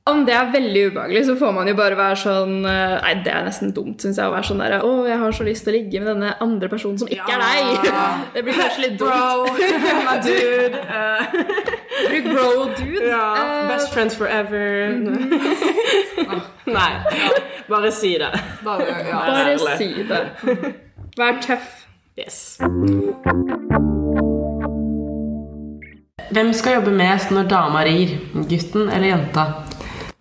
Om 0.02 0.24
det 0.26 0.32
er 0.34 0.48
veldig 0.50 0.80
ubehagelig, 0.90 1.20
så 1.28 1.36
får 1.38 1.52
man 1.54 1.68
jo 1.70 1.76
bare 1.78 1.94
være 1.94 2.16
sånn 2.18 2.64
eh, 2.66 2.94
Nei, 3.04 3.12
det 3.22 3.30
er 3.30 3.44
nesten 3.46 3.70
dumt, 3.70 4.02
syns 4.02 4.16
jeg, 4.18 4.26
å 4.26 4.32
være 4.34 4.48
sånn 4.48 4.58
der 4.58 4.74
Å, 4.82 4.88
jeg 5.06 5.18
har 5.20 5.36
så 5.36 5.46
lyst 5.46 5.62
til 5.62 5.70
å 5.70 5.76
ligge 5.76 6.00
med 6.02 6.08
denne 6.10 6.32
andre 6.42 6.70
personen 6.72 6.98
som 6.98 7.06
ikke 7.06 7.36
er 7.36 7.44
deg. 7.44 7.86
Det 8.34 8.42
blir 8.42 8.58
kanskje 8.58 8.82
litt 8.82 8.96
dumt. 8.98 9.12
Bro, 9.54 10.00
my 10.08 10.16
dude. 10.26 10.82
Uh. 10.90 11.22
Bruk 12.08 12.28
bro 12.32 12.48
dude. 12.80 13.06
ja, 13.06 13.22
Uh. 13.36 13.68
best 13.70 13.94
friends 13.94 14.18
forever. 14.18 14.90
Nei, 16.66 16.90
bare 17.70 17.94
si 17.94 18.16
det. 18.18 18.32
Bare, 18.66 18.90
ja. 19.06 19.22
bare 19.30 19.78
si 19.78 19.92
det. 20.08 20.22
Vær 21.14 21.38
tøff. 21.46 21.84
Yes. 22.18 22.58
Hvem 26.32 26.52
skal 26.56 26.78
jobbe 26.78 26.92
mest 26.96 27.30
når 27.34 27.48
dama 27.50 27.82
rir? 27.84 28.14
Gutten 28.48 28.88
eller 28.88 29.08
jenta? 29.10 29.44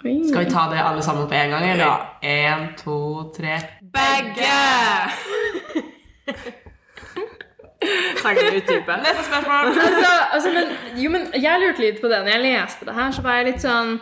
Oi. 0.03 0.17
Skal 0.27 0.45
vi 0.45 0.49
ta 0.51 0.65
det 0.71 0.81
alle 0.83 1.03
sammen 1.05 1.27
på 1.29 1.37
en 1.37 1.49
gang? 1.53 1.63
Eller? 1.71 2.01
En, 2.25 2.65
to, 2.79 2.97
tre. 3.37 3.59
Begge! 3.93 4.57
Trenger 8.21 8.51
du 8.51 8.57
utdype? 8.59 8.97
Neste 9.01 9.23
spørsmål! 9.25 9.71
altså, 9.87 10.11
altså, 10.33 10.49
men, 10.53 10.75
jo, 11.01 11.09
men 11.09 11.27
jeg 11.41 11.63
lurte 11.63 11.81
litt 11.85 12.01
på 12.01 12.11
det 12.11 12.19
når 12.25 12.35
jeg 12.35 12.43
leste 12.45 12.85
det 12.89 12.95
her, 12.97 13.09
så 13.15 13.23
var 13.25 13.39
jeg 13.39 13.47
litt 13.51 13.63
sånn 13.63 13.95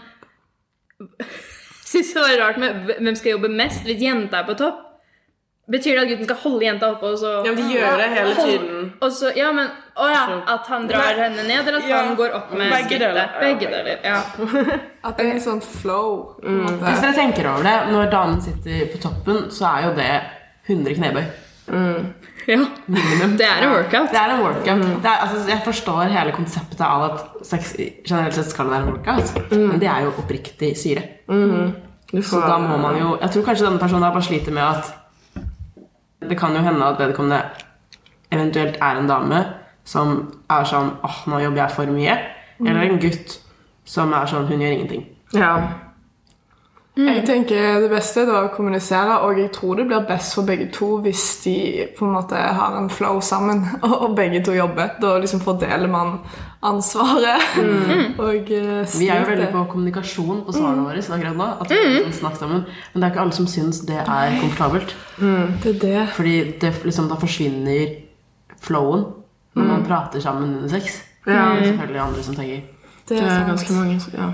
Syns 1.89 2.12
det 2.13 2.22
var 2.22 2.36
rart 2.42 2.60
med 2.62 2.70
hvem 3.00 3.16
skal 3.18 3.36
jobbe 3.38 3.50
mest 3.54 3.86
hvis 3.88 4.01
jenta 4.04 4.42
er 4.44 4.50
på 4.50 4.54
topp. 4.60 4.82
Betyr 5.70 5.96
det 5.96 6.01
at 6.04 6.10
gutten 6.12 6.28
skal 6.28 6.42
holde 6.44 6.66
jenta 6.68 6.89
oppe 6.96 7.06
og 7.13 7.18
så 7.22 7.32
Ja, 7.46 7.54
men 7.54 7.62
de 7.63 7.78
gjør 7.78 7.96
det 8.01 8.10
hele 8.13 8.34
Hold- 8.36 8.50
tiden. 8.50 8.92
Og 9.06 9.12
så, 9.16 9.32
ja, 9.38 9.50
men, 9.56 9.72
å 10.00 10.08
ja, 10.12 10.22
At 10.56 10.68
han 10.72 10.88
drar 10.89 11.18
henne 11.20 11.44
ned, 11.48 11.68
eller 11.68 11.79
at 11.82 11.88
Ja, 11.89 11.98
han 12.08 12.15
går 12.15 12.34
opp 12.38 12.53
med 12.53 12.72
begge 12.72 12.86
skrittet? 12.88 13.03
deler. 13.03 13.36
Begge 13.41 13.68
deler. 13.74 14.00
ja. 14.03 14.22
At 15.08 15.18
det 15.18 15.25
er 15.27 15.32
en 15.36 15.41
sånn 15.44 15.62
flow. 15.63 16.36
Mm. 16.44 16.79
Hvis 16.84 17.01
dere 17.03 17.13
tenker 17.18 17.50
over 17.51 17.63
det, 17.68 17.75
når 17.91 18.10
damen 18.12 18.41
sitter 18.44 18.88
på 18.94 19.01
toppen, 19.03 19.46
så 19.51 19.68
er 19.74 19.88
jo 19.88 19.94
det 20.00 20.10
100 20.70 20.96
knebøy. 21.00 21.24
ja. 22.50 22.60
Det 23.39 23.46
er 23.46 23.62
en 23.63 23.72
workout. 23.75 24.10
Det 24.12 24.18
er 24.20 24.32
en 24.34 24.41
workout. 24.41 24.82
Det 25.03 25.10
er, 25.12 25.20
altså, 25.25 25.44
jeg 25.50 25.62
forstår 25.65 26.10
hele 26.15 26.32
konseptet 26.34 26.82
av 26.82 27.03
at 27.12 27.46
sex 27.46 27.75
generelt 28.08 28.34
sett 28.36 28.50
skal 28.50 28.72
være 28.72 28.88
en 28.88 28.91
workout, 28.96 29.36
men 29.53 29.77
det 29.79 29.88
er 29.91 30.08
jo 30.08 30.15
oppriktig 30.18 30.72
syre. 30.79 31.03
Du 32.10 32.22
Så 32.25 32.39
da 32.41 32.56
må 32.58 32.77
man 32.82 32.96
jo 32.98 33.18
Jeg 33.22 33.29
tror 33.36 33.44
kanskje 33.51 33.68
denne 33.68 33.77
personen 33.79 34.01
bare 34.10 34.24
sliter 34.25 34.51
med 34.51 34.63
at 34.65 34.88
Det 36.29 36.38
kan 36.39 36.56
jo 36.58 36.63
hende 36.65 36.88
at 36.88 36.98
vedkommende 36.98 37.44
eventuelt 38.34 38.79
er 38.82 38.98
en 38.98 39.08
dame 39.08 39.44
som 39.89 40.17
er 40.51 40.65
sånn 40.69 40.96
åh, 41.05 41.22
nå 41.31 41.41
jobber 41.46 41.63
jeg 41.63 41.77
for 41.77 41.93
mye. 41.93 42.17
Eller 42.60 42.86
en 42.86 43.00
gutt 43.01 43.39
som 43.89 44.12
er 44.13 44.27
sånn 44.29 44.50
hun 44.50 44.62
gjør 44.62 44.75
ingenting. 44.75 45.05
Ja. 45.34 45.53
Jeg 47.00 47.22
tenker 47.24 47.77
Det 47.79 47.88
beste 47.93 48.25
er 48.25 48.29
å 48.34 48.50
kommunisere, 48.51 49.22
og 49.24 49.38
jeg 49.39 49.53
tror 49.55 49.77
det 49.79 49.86
blir 49.88 50.03
best 50.08 50.34
for 50.36 50.48
begge 50.48 50.67
to 50.75 50.98
hvis 51.05 51.24
de 51.46 51.55
på 51.96 52.03
en 52.03 52.15
måte 52.17 52.36
har 52.36 52.75
en 52.75 52.89
flow 52.91 53.22
sammen, 53.24 53.63
og 53.88 54.17
begge 54.17 54.41
to 54.46 54.55
jobber. 54.58 54.98
Da 55.01 55.15
liksom 55.22 55.41
fordeler 55.43 55.88
man 55.91 56.17
ansvaret. 56.65 57.46
og 58.25 58.51
eh, 58.51 58.98
Vi 59.00 59.08
er 59.08 59.24
jo 59.24 59.29
veldig 59.29 59.48
på 59.53 59.63
kommunikasjon 59.72 60.43
på 60.43 60.58
svarene 60.58 60.84
våre 60.89 61.00
akkurat 61.00 61.39
nå. 61.39 61.48
At 61.63 61.72
vi 61.72 62.12
snakker 62.19 62.41
sammen 62.41 62.65
Men 62.65 63.00
det 63.00 63.08
er 63.08 63.13
ikke 63.13 63.24
alle 63.24 63.38
som 63.38 63.48
syns 63.48 63.79
det 63.88 64.01
er 64.03 64.36
komfortabelt. 64.41 64.96
Det 65.63 65.75
er 65.75 65.79
det. 65.86 66.03
Fordi 66.17 66.36
det, 66.60 66.74
liksom, 66.84 67.08
da 67.08 67.22
forsvinner 67.22 67.96
flowen 68.60 69.08
når 69.60 69.68
man 69.74 69.86
prater 69.88 70.24
sammen 70.24 70.56
under 70.58 70.70
sex. 70.72 71.01
Det 71.25 71.36
er 71.36 71.63
selvfølgelig 71.66 72.01
andre 72.08 72.24
som 72.24 72.36
tenker 72.36 72.62
Det 73.10 73.18
Det 73.18 73.24
er 73.25 73.42
er 73.42 73.48
ganske 73.50 73.74
mange 73.75 74.00
ja. 74.18 74.30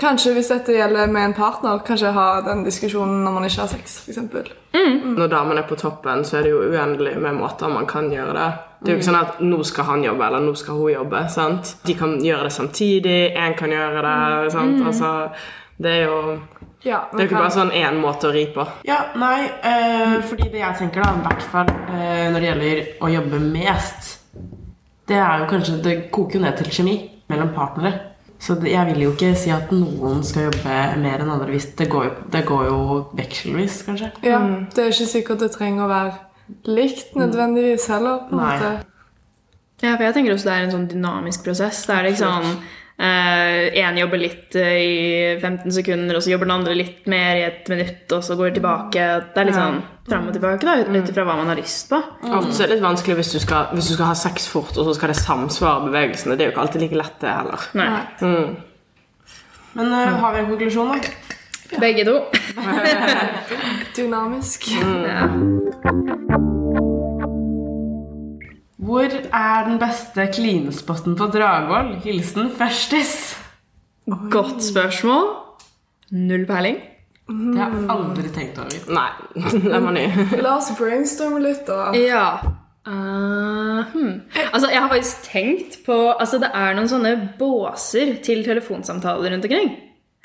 Kanskje 0.00 0.32
hvis 0.34 0.48
dette 0.50 0.74
gjelder 0.74 1.06
med 1.14 1.24
en 1.28 1.34
partner, 1.36 1.78
kanskje 1.86 2.10
ha 2.12 2.40
den 2.42 2.64
diskusjonen 2.66 3.20
når 3.24 3.32
man 3.36 3.44
ikke 3.46 3.60
har 3.62 3.68
sex, 3.70 4.00
For 4.02 4.10
eksempel. 4.10 4.48
mm. 4.74 5.14
Når 5.16 5.28
damen 5.30 5.58
er 5.58 5.62
på 5.68 5.76
toppen, 5.78 6.24
så 6.26 6.38
er 6.38 6.42
det 6.42 6.50
jo 6.50 6.64
uendelig 6.72 7.12
med 7.22 7.34
måter 7.38 7.70
man 7.70 7.86
kan 7.86 8.10
gjøre 8.10 8.34
det. 8.34 8.48
Det 8.82 8.88
er 8.90 8.96
jo 8.96 8.98
ikke 8.98 9.06
sånn 9.12 9.20
at 9.20 9.38
nå 9.40 9.60
skal 9.64 9.84
han 9.84 10.02
jobbe, 10.04 10.26
eller 10.26 10.42
nå 10.44 10.54
skal 10.58 10.74
hun 10.80 10.90
jobbe. 10.92 11.22
sant? 11.30 11.76
De 11.86 11.94
kan 11.94 12.18
gjøre 12.20 12.42
det 12.48 12.52
samtidig, 12.52 13.32
én 13.36 13.54
kan 13.56 13.70
gjøre 13.70 14.02
det. 14.02 14.52
sant? 14.52 14.82
Altså, 14.86 15.12
det 15.78 15.90
er 15.92 16.04
jo 16.10 16.38
Ja, 16.84 17.00
Det 17.10 17.18
er 17.20 17.24
jo 17.24 17.28
ikke 17.30 17.40
bare 17.40 17.54
sånn 17.54 17.72
én 17.74 17.96
måte 18.00 18.28
å 18.28 18.32
ri 18.34 18.44
på. 18.54 18.66
Ja, 18.86 18.98
nei, 19.18 19.48
eh, 19.62 20.20
fordi 20.22 20.50
det 20.52 20.60
jeg 20.60 20.76
tenker 20.78 21.02
da, 21.02 21.14
i 21.16 21.24
hvert 21.26 21.46
fall 21.50 21.70
eh, 21.70 22.26
når 22.30 22.40
det 22.40 22.50
gjelder 22.50 22.82
å 23.00 23.10
jobbe 23.14 23.40
mest, 23.40 24.12
det 25.08 25.16
er 25.16 25.40
jo 25.40 25.48
kanskje, 25.50 25.82
det 25.82 25.96
koker 26.14 26.38
jo 26.38 26.44
ned 26.44 26.56
til 26.60 26.70
kjemi 26.70 26.96
mellom 27.28 27.50
partnere. 27.54 27.92
Så 28.38 28.54
det, 28.60 28.70
jeg 28.70 28.86
vil 28.92 29.02
jo 29.06 29.12
ikke 29.14 29.32
si 29.34 29.50
at 29.50 29.70
noen 29.72 30.22
skal 30.26 30.50
jobbe 30.50 30.74
mer 31.00 31.22
enn 31.24 31.30
andre 31.32 31.48
hvis 31.54 31.70
det 31.78 31.88
går 31.88 32.04
jo, 32.04 32.10
det 32.34 32.42
går 32.46 32.66
jo 32.68 32.80
vekselvis, 33.16 33.78
kanskje. 33.86 34.10
Ja, 34.22 34.38
Det 34.74 34.84
er 34.84 34.92
ikke 34.92 35.08
sikkert 35.08 35.40
det 35.40 35.52
trenger 35.56 35.86
å 35.86 35.88
være 35.88 36.12
likt 36.68 37.14
nødvendigvis 37.16 37.88
heller. 37.88 38.26
på 38.28 38.36
en 38.36 38.42
måte. 38.42 38.72
Ja, 39.82 39.96
for 39.96 40.04
jeg 40.04 40.14
tenker 40.14 40.34
også 40.34 40.48
det 40.50 40.52
er 40.54 40.66
en 40.66 40.74
sånn 40.76 40.88
dynamisk 40.88 41.44
prosess. 41.44 41.82
Det 41.86 41.96
er 41.96 42.10
liksom 42.10 42.60
Én 42.96 43.98
jobber 44.00 44.20
litt 44.20 44.54
eh, 44.56 44.76
i 44.80 45.40
15 45.40 45.68
sekunder, 45.74 46.16
og 46.16 46.24
så 46.24 46.30
jobber 46.32 46.48
den 46.48 46.54
andre 46.54 46.76
litt 46.78 47.04
mer 47.12 47.36
i 47.36 47.44
et 47.44 47.68
minutt, 47.68 48.06
og 48.16 48.24
så 48.24 48.36
går 48.38 48.48
de 48.48 48.60
tilbake. 48.60 49.08
Det 49.34 49.42
er 49.42 49.50
litt 49.50 49.58
sånn 49.58 49.82
fram 50.06 50.30
og 50.30 50.36
tilbake, 50.36 50.64
da, 50.64 50.78
ut 50.80 50.94
ut 50.94 51.10
ifra 51.12 51.26
hva 51.26 51.36
man 51.36 51.50
har 51.50 51.60
lyst 51.60 51.90
på. 51.90 51.98
Ofte 52.30 52.62
er 52.62 52.70
det 52.70 52.78
litt 52.78 52.86
vanskelig 52.86 53.18
hvis 53.20 53.34
du, 53.34 53.38
skal, 53.42 53.68
hvis 53.74 53.90
du 53.90 53.96
skal 53.98 54.12
ha 54.12 54.16
sex 54.16 54.48
fort, 54.48 54.72
og 54.78 54.88
så 54.88 54.96
skal 54.96 55.12
det 55.12 55.18
samsvare 55.20 55.90
bevegelsene. 55.90 56.38
Det 56.38 56.46
er 56.46 56.50
jo 56.50 56.56
ikke 56.56 56.64
alltid 56.64 56.86
like 56.86 57.00
lett, 57.02 57.16
det 57.20 57.36
heller. 57.36 57.68
Nei. 57.76 57.90
Men 59.76 59.92
uh, 59.92 60.16
har 60.22 60.32
vi 60.32 60.44
en 60.44 60.52
konklusjon, 60.54 60.94
da? 60.96 61.80
Begge 61.82 62.06
to. 62.08 62.20
Dynamisk. 63.96 64.70
Ja. 65.04 65.26
Hvor 68.76 69.08
er 69.08 69.64
den 69.64 69.78
beste 69.80 70.26
klinespotten 70.34 71.16
på 71.16 71.30
Dragvoll? 71.32 71.94
Hilsen 72.04 72.50
Ferstis. 72.58 73.32
Godt 74.30 74.60
spørsmål. 74.64 75.30
Null 76.12 76.44
peiling. 76.46 76.76
Det 77.26 77.56
har 77.58 77.72
jeg 77.72 77.88
aldri 77.90 78.28
tenkt 78.34 78.58
over. 78.62 78.76
Nei, 78.94 79.08
den 79.64 79.88
var 79.88 79.96
ny. 79.96 80.04
La 80.38 80.52
oss 80.58 80.68
brainstorme 80.78 81.40
litt, 81.42 81.64
da. 81.66 81.88
Ja. 81.98 82.26
Uh, 82.86 83.80
hmm. 83.90 84.12
Altså, 84.52 84.68
jeg 84.70 84.78
har 84.78 84.92
faktisk 84.92 85.24
tenkt 85.26 85.80
på 85.88 85.96
Altså, 86.12 86.38
det 86.38 86.52
er 86.54 86.76
noen 86.76 86.86
sånne 86.86 87.16
båser 87.40 88.12
til 88.22 88.44
telefonsamtaler 88.46 89.34
rundt 89.34 89.48
omkring. 89.48 89.72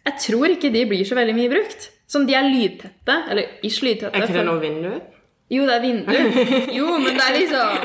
Jeg 0.05 0.19
tror 0.27 0.53
ikke 0.53 0.69
de 0.73 0.83
blir 0.91 1.07
så 1.07 1.17
veldig 1.17 1.37
mye 1.39 1.49
brukt. 1.55 1.89
Som 2.11 2.27
de 2.27 2.35
er 2.37 2.45
lydtette. 2.51 3.17
Eller 3.31 3.57
ish 3.65 3.81
lydtette. 3.85 4.13
Er 4.13 4.27
ikke 4.27 4.37
det 4.41 4.45
noen 4.45 4.59
noe 4.59 4.65
vindu? 4.67 4.93
Jo, 5.51 5.65
det 5.67 5.73
er 5.75 5.83
vindu. 5.83 6.13
Jo, 6.77 6.93
men 7.01 7.17
det 7.17 7.25
er 7.25 7.35
liksom 7.39 7.81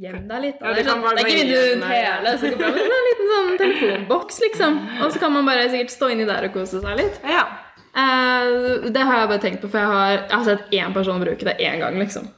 Gjem 0.00 0.22
deg 0.30 0.44
litt. 0.46 0.60
Ja, 0.64 0.70
det, 0.72 0.84
sånn, 0.86 1.02
det 1.04 1.10
er 1.12 1.26
ikke 1.28 1.40
vindu 1.42 1.56
rundt 1.60 1.88
hele, 1.90 2.30
så 2.40 2.48
det 2.48 2.68
er 2.70 2.78
en 2.80 3.06
liten 3.06 3.26
sånn 3.30 3.50
telefonboks, 3.60 4.38
liksom. 4.46 4.78
Og 5.04 5.12
så 5.12 5.20
kan 5.20 5.34
man 5.34 5.48
bare 5.48 5.66
sikkert 5.68 5.92
stå 5.92 6.08
inni 6.14 6.24
der 6.28 6.46
og 6.48 6.54
kose 6.54 6.80
seg 6.80 6.96
litt. 6.96 7.18
Ja. 7.28 7.42
Uh, 7.90 8.88
det 8.88 9.02
har 9.04 9.20
jeg 9.20 9.30
bare 9.34 9.42
tenkt 9.42 9.60
på, 9.60 9.68
for 9.68 9.82
jeg 9.82 9.90
har, 9.92 10.14
jeg 10.22 10.32
har 10.38 10.46
sett 10.48 10.72
én 10.78 10.96
person 10.96 11.20
bruke 11.20 11.48
det 11.50 11.58
én 11.60 11.82
gang, 11.84 12.00
liksom. 12.00 12.30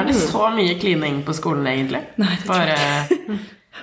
Er 0.00 0.06
det 0.08 0.16
så 0.16 0.48
mye 0.54 0.78
klining 0.80 1.20
på 1.26 1.34
skolen, 1.36 1.68
egentlig? 1.68 2.00
Nei, 2.22 2.36
det 2.40 2.48
Bare 2.48 2.78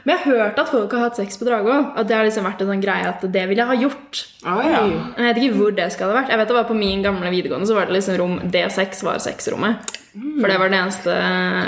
Men 0.03 0.13
jeg 0.13 0.24
har 0.24 0.34
hørt 0.38 0.60
at 0.60 0.70
folk 0.70 0.91
har 0.94 1.06
hatt 1.08 1.15
sex 1.20 1.38
på 1.39 1.46
Dragvoll. 1.48 1.86
At 1.98 2.08
det 2.10 2.15
har 2.17 2.25
liksom 2.27 2.44
vært 2.46 2.62
en 2.62 2.67
sånn 2.74 2.82
greie 2.84 3.08
at 3.08 3.22
det 3.34 3.46
ville 3.50 3.63
jeg 3.63 3.72
ha 3.72 3.77
gjort. 3.82 4.20
Ah, 4.44 4.60
ja. 4.67 4.82
Men 5.15 5.24
jeg 5.25 5.34
vet 5.34 5.39
ikke 5.44 5.60
hvor 5.62 5.77
det 5.77 5.88
skal 5.96 6.12
ha 6.12 6.17
vært. 6.20 6.29
Jeg 6.34 6.41
vet 6.41 6.51
det 6.51 6.58
var 6.60 6.67
På 6.70 6.75
min 6.77 7.01
gamle 7.06 7.32
videregående 7.34 7.70
så 7.70 7.77
var 7.77 7.88
det 7.88 7.96
liksom 7.98 8.17
rom 8.20 8.36
D6 8.53 9.03
var 9.08 9.24
sexrommet. 9.24 9.96
For 10.17 10.50
det 10.50 10.58
var 10.60 10.72
det 10.74 10.79
eneste, 10.82 11.13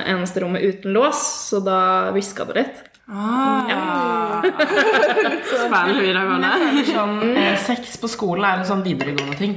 eneste 0.10 0.42
rommet 0.44 0.64
uten 0.66 0.94
lås, 0.96 1.20
så 1.50 1.60
da 1.64 1.80
hviska 2.16 2.48
det 2.50 2.56
litt. 2.64 2.86
Ah 3.10 4.42
Spennende 4.44 6.02
videregående. 6.06 6.84
sånn, 6.90 7.16
eh, 7.38 7.56
Sex 7.62 7.98
på 8.02 8.10
skolen 8.12 8.46
er 8.46 8.62
en 8.62 8.68
sånn 8.70 8.84
videregående 8.86 9.38
ting. 9.40 9.56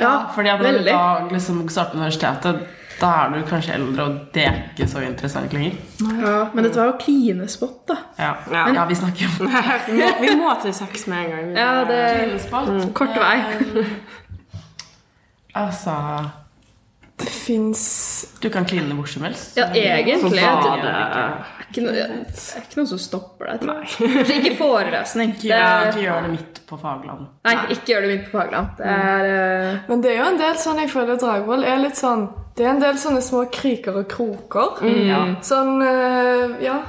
Ja, 0.00 0.30
Fordi 0.34 0.48
at 0.52 0.60
når 0.60 0.66
du 0.66 0.78
veldig. 0.78 0.92
da 0.92 1.28
liksom 1.32 1.62
starter 1.68 1.96
på 1.96 2.00
universitetet, 2.00 2.68
da 3.00 3.10
er 3.24 3.30
du 3.32 3.38
kanskje 3.48 3.74
eldre, 3.78 4.04
og 4.04 4.18
det 4.34 4.42
er 4.44 4.58
ikke 4.70 4.86
så 4.90 5.00
interessant 5.04 5.52
lenger. 5.56 5.76
Ja, 6.20 6.34
men 6.52 6.66
dette 6.66 6.80
var 6.80 6.90
jo 6.90 6.96
klinespott, 7.00 7.78
da. 7.88 7.96
Ja, 8.18 8.32
Ja. 8.52 8.66
ja 8.74 8.84
vi 8.90 8.98
snakker 8.98 9.30
om 9.40 9.54
vi, 9.86 9.96
må, 10.00 10.10
vi 10.20 10.34
må 10.36 10.52
til 10.62 10.74
sex 10.76 11.06
med 11.08 11.24
en 11.24 11.30
gang. 11.36 11.54
Ja, 11.56 11.70
det 11.88 12.02
Klinespott. 12.18 12.94
Kort 12.94 13.16
vei. 13.20 13.38
Altså 15.52 15.92
Det 17.18 17.26
fins 17.26 17.80
Du 18.42 18.50
kan 18.50 18.64
kline 18.64 18.94
hvor 18.94 19.08
som 19.10 19.24
helst. 19.26 19.56
Ja, 19.58 19.64
egentlig. 19.74 20.30
Det 20.30 20.44
er 20.44 21.40
ikke 21.70 21.82
noe, 21.84 21.94
er 21.94 22.62
ikke 22.64 22.78
noe 22.80 22.88
som 22.90 22.98
stopper 22.98 23.50
deg. 23.52 23.66
Kanskje 23.66 24.36
ikke 24.40 24.54
forelesning. 24.58 25.34
Ikke 25.36 25.50
Det 25.50 25.58
er, 25.58 25.90
ikke 25.90 26.04
gjør 26.06 26.24
det 26.26 26.30
midt 26.36 26.60
på 26.66 26.78
fagland. 26.80 27.26
nei, 27.46 27.56
ikke 27.74 27.92
gjør 27.92 28.06
det 28.06 28.12
midt 28.14 28.24
på 28.30 28.38
Fagland. 28.38 28.70
Det 28.78 28.86
er 28.86 29.26
mm. 29.28 29.76
Men 29.90 30.02
det 30.02 30.10
er 30.14 30.18
jo 30.22 30.28
en 30.30 30.40
del 30.40 30.56
sånn 30.62 30.80
jeg 30.82 30.90
føler 30.94 31.20
Dragvoll 31.20 31.66
er 31.66 31.82
litt 31.82 31.98
sånn 32.00 32.24
Det 32.56 32.66
er 32.66 32.72
en 32.74 32.82
del 32.82 32.98
sånne 33.00 33.20
små 33.24 33.44
kriker 33.52 34.00
og 34.02 34.08
kroker. 34.10 34.80
Ja. 35.06 35.20
Sånn 35.46 35.78
eh, 35.84 36.56
Ja. 36.66 36.80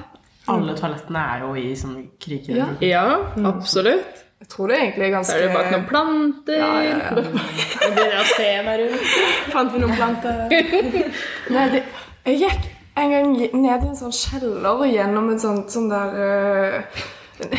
Alle 0.52 0.74
toalettene 0.76 1.22
er 1.36 1.44
jo 1.46 1.52
i 1.56 1.70
sånne 1.78 2.02
kriker. 2.20 2.58
Ja. 2.58 2.66
Ja, 2.82 3.04
absolutt. 3.48 4.18
Jeg 4.42 4.50
tror 4.50 4.72
det 4.72 4.80
egentlig 4.80 5.06
er 5.06 5.12
ganske 5.14 5.36
Så 5.36 5.38
er 5.38 5.44
det 5.46 5.54
bak 5.54 5.68
noen 5.72 5.86
planter. 5.88 6.58
Ja, 6.58 6.70
ja, 6.82 6.96
ja. 6.98 7.22
Jeg 7.22 7.94
begynner 7.94 8.18
å 8.18 8.28
se 8.32 8.48
meg 8.66 8.82
rundt. 8.82 9.12
Fant 9.54 9.74
vi 9.76 9.82
noen 9.84 9.94
planter? 10.00 10.40
Nei, 11.56 11.66
det, 11.76 11.84
jeg 12.26 12.40
gikk 12.42 12.66
en 12.98 13.14
gang 13.14 13.30
ned 13.38 13.86
i 13.86 13.92
en 13.92 14.00
sånn 14.02 14.16
kjeller 14.18 14.82
og 14.82 14.90
gjennom 14.90 15.30
en 15.32 15.40
sånn, 15.40 15.62
sånn 15.72 15.88
der 15.94 16.18
eh, 16.26 17.04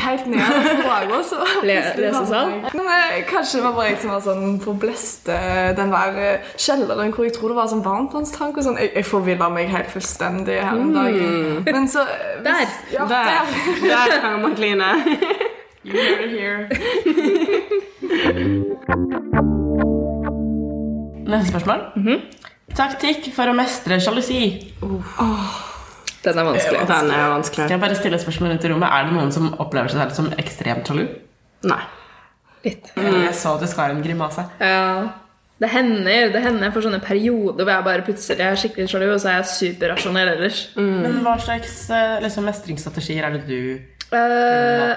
Helt 0.02 0.26
ned 0.30 0.38
på 0.42 0.82
Dragvoll, 0.82 1.24
så 1.26 1.38
lesesal? 1.66 2.52
men 2.74 3.24
Kanskje 3.28 3.58
det 3.58 3.64
var 3.64 3.72
bare 3.76 3.88
jeg 3.90 3.98
som 4.02 4.10
var 4.14 4.20
sånn 4.24 4.58
forbleste 4.62 5.36
den 5.78 5.90
der 5.94 6.18
eh, 6.22 6.50
kjelleren 6.60 7.12
hvor 7.14 7.26
jeg 7.26 7.34
tror 7.36 7.52
det 7.52 7.58
var 7.58 7.70
sånn 7.72 7.82
varmtvannstank 7.84 8.56
og 8.60 8.66
sånn. 8.68 8.78
Jeg, 8.80 8.92
jeg 9.00 9.08
forvilla 9.08 9.48
meg 9.52 9.70
helt 9.72 9.90
fullstendig 9.92 10.60
her 10.62 10.78
en 10.78 10.92
dag. 10.94 11.18
Men 11.68 11.88
så 11.90 12.04
eh, 12.06 12.38
Der. 12.44 12.66
Ja, 12.94 13.06
Der. 13.10 13.24
der. 13.26 13.88
Der 13.88 14.20
kan 14.22 14.40
man 14.42 14.54
kline. 14.58 14.92
You 15.84 15.98
heard 15.98 16.20
it 16.22 16.30
here. 16.38 16.68
Neste 21.26 21.48
spørsmål. 21.50 21.80
Taktikk 22.76 23.32
for 23.34 23.50
å 23.50 23.56
mestre 23.56 23.98
sjalusi. 24.00 24.42
Den 26.22 26.38
er 26.38 26.46
vanskelig. 26.46 26.84
Den 26.88 27.10
er 27.10 27.32
vanskelig. 27.32 27.64
Skal 27.66 27.74
jeg 27.74 27.82
bare 27.82 27.98
stille 27.98 28.20
spørsmål 28.22 28.54
rundt 28.54 28.64
i 28.64 28.70
rommet? 28.72 28.88
Er 28.88 29.08
det 29.08 29.16
noen 29.16 29.34
som 29.34 29.50
opplever 29.62 29.90
seg 29.90 30.04
selv 30.04 30.14
som 30.18 30.30
ekstremt 30.38 30.88
sjalu? 30.88 31.04
Nei. 31.66 31.82
Litt. 32.62 32.92
Jeg 32.94 33.34
så 33.34 33.56
du 33.58 33.66
skar 33.70 33.90
en 33.90 34.02
grimase. 34.04 34.46
Ja. 34.62 35.10
Det 35.62 35.70
hender 35.70 36.32
det 36.34 36.42
hender 36.42 36.66
jeg 36.66 36.74
får 36.74 36.86
sånne 36.88 37.02
perioder 37.02 37.62
hvor 37.62 37.70
jeg 37.70 37.86
bare 37.86 38.04
plutselig 38.06 38.42
er 38.42 38.58
skikkelig 38.58 38.90
sjalu, 38.90 39.06
og 39.12 39.20
så 39.22 39.30
er 39.30 39.40
jeg 39.40 39.50
superrasjonell 39.52 40.32
ellers. 40.34 40.64
Men 40.78 41.20
hva 41.22 41.36
slags 41.42 41.76
eh, 41.94 42.18
liksom, 42.24 42.46
mestringsstrategier 42.50 43.28
er 43.28 43.36
det 43.36 43.44
du 43.46 43.58
uh, 44.16 44.94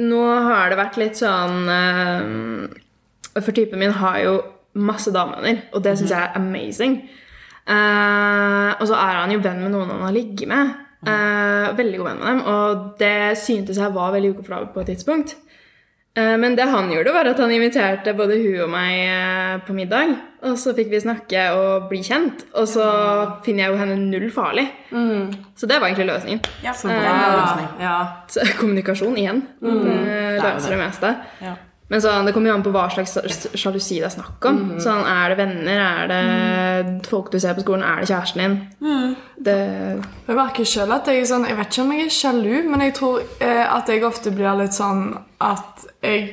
nå 0.00 0.20
har 0.46 0.72
det 0.72 0.78
vært 0.80 0.98
litt 1.00 1.18
sånn 1.20 1.68
eh, 1.68 3.40
For 3.40 3.52
typen 3.56 3.82
min 3.82 3.94
har 4.00 4.20
jo 4.24 4.34
masse 4.80 5.12
damevenner, 5.12 5.64
og 5.74 5.82
det 5.84 5.96
syns 5.98 6.12
jeg 6.14 6.22
er 6.22 6.36
amazing. 6.38 7.00
Eh, 7.70 8.70
og 8.80 8.86
så 8.88 8.96
er 8.98 9.20
han 9.20 9.34
jo 9.34 9.42
venn 9.44 9.60
med 9.62 9.74
noen 9.76 9.92
han 9.94 10.08
har 10.08 10.16
ligget 10.16 10.48
med. 10.50 10.78
Uh, 11.00 11.70
veldig 11.78 11.96
god 11.96 12.08
venn 12.10 12.18
med 12.20 12.26
dem, 12.28 12.40
og 12.52 12.80
det 13.00 13.38
syntes 13.40 13.78
jeg 13.80 13.94
var 13.94 14.10
veldig 14.12 14.34
ukomfortabelt 14.34 14.74
på 14.74 14.82
et 14.82 14.90
tidspunkt. 14.92 15.30
Uh, 16.12 16.36
Men 16.36 16.58
det 16.58 16.66
han 16.68 16.90
gjorde, 16.92 17.14
var 17.14 17.30
at 17.30 17.40
han 17.40 17.54
inviterte 17.54 18.12
både 18.18 18.36
hun 18.42 18.66
og 18.66 18.68
meg 18.74 19.62
på 19.64 19.76
middag. 19.78 20.12
Og 20.44 20.58
så 20.60 20.74
fikk 20.76 20.90
vi 20.92 21.00
snakke 21.00 21.46
og 21.56 21.88
bli 21.88 22.02
kjent. 22.04 22.44
Og 22.52 22.68
så 22.68 22.84
finner 23.46 23.64
jeg 23.64 23.72
jo 23.72 23.80
henne 23.80 23.96
null 24.10 24.28
farlig. 24.34 24.66
Så 25.56 25.68
det 25.68 25.80
var 25.80 25.88
egentlig 25.88 26.10
løsningen. 26.10 26.44
Ja, 26.64 26.76
så 26.76 26.92
løsning. 26.92 27.72
Ja. 27.80 27.96
Så 28.28 28.44
kommunikasjon 28.60 29.18
igjen. 29.20 29.42
Det 29.60 30.36
løser 30.40 30.76
det 30.76 30.80
meste. 30.84 31.16
Ja. 31.44 31.56
Men 31.90 32.02
sånn, 32.04 32.26
det 32.28 32.32
kommer 32.36 32.52
jo 32.52 32.54
an 32.54 32.62
på 32.62 32.70
hva 32.70 32.84
slags 32.92 33.16
sjalusi 33.58 33.96
det 33.98 34.06
er 34.06 34.12
snakk 34.14 34.46
om. 34.46 34.58
Sånn, 34.82 35.00
Er 35.10 35.32
det 35.32 35.38
venner? 35.40 35.80
Er 35.80 36.10
det 36.12 37.08
folk 37.10 37.32
du 37.32 37.38
ser 37.42 37.56
på 37.58 37.64
skolen? 37.64 37.82
Er 37.82 38.04
det 38.04 38.10
kjæresten 38.12 38.44
din? 38.44 39.16
Det, 39.40 39.56
Jeg 40.28 40.36
merker 40.38 40.64
selv 40.68 40.92
at 41.00 41.08
jeg 41.10 41.22
er 41.22 41.26
sånn 41.26 41.46
Jeg 41.48 41.56
vet 41.58 41.72
ikke 41.72 41.82
om 41.82 41.92
jeg 41.96 42.04
er 42.06 42.14
sjalu, 42.14 42.54
men 42.70 42.80
jeg 42.86 42.94
tror 42.94 43.18
eh, 43.40 43.64
at 43.74 43.88
jeg 43.90 44.04
ofte 44.06 44.30
blir 44.30 44.54
litt 44.60 44.76
sånn 44.76 45.16
at 45.40 45.86
jeg 46.04 46.30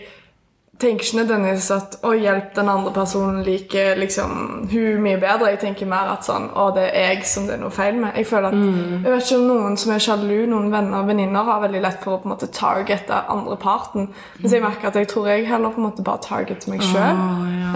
tenker 0.80 1.04
ikke 1.08 1.18
nødvendigvis 1.18 1.72
at 1.74 1.96
å 2.06 2.12
hjelpe 2.14 2.54
den 2.56 2.68
andre 2.70 2.92
personen 2.94 3.40
liker 3.46 3.96
liksom, 3.98 4.68
hun 4.72 5.02
mye 5.02 5.18
bedre. 5.18 5.50
Jeg 5.56 5.60
tenker 5.64 5.88
mer 5.90 6.12
at 6.14 6.26
sånn, 6.28 6.50
å, 6.54 6.68
det 6.76 6.84
er 6.94 7.16
jeg 7.16 7.24
som 7.26 7.48
det 7.48 7.56
er 7.56 7.62
noe 7.64 7.74
feil 7.74 7.96
med. 7.98 8.12
Jeg 8.16 8.28
føler 8.30 8.48
at, 8.52 8.54
Mm. 8.54 9.04
jeg 9.04 9.12
vet 9.12 9.24
ikke 9.26 9.40
om 9.40 9.48
noen 9.48 9.78
som 9.78 9.92
er 9.96 10.00
sjalu, 10.06 10.46
noen 10.48 10.72
venner 10.72 11.00
og 11.00 11.08
venninner 11.08 11.44
har 11.44 11.62
veldig 11.64 11.82
lett 11.82 12.04
for 12.04 12.14
å 12.14 12.22
på 12.22 12.30
en 12.30 12.34
måte 12.36 12.52
targete 12.54 13.24
andre 13.30 13.58
parten. 13.58 14.10
Mens 14.40 14.54
jeg 14.54 14.62
merker 14.62 14.88
at 14.88 14.96
jeg 14.96 15.08
tror 15.08 15.28
jeg 15.28 15.48
heller 15.48 15.70
på 15.74 15.82
en 15.82 15.88
måte 15.90 16.04
bare 16.04 16.22
targeter 16.22 16.70
meg 16.70 16.82
sjøl. 16.82 17.24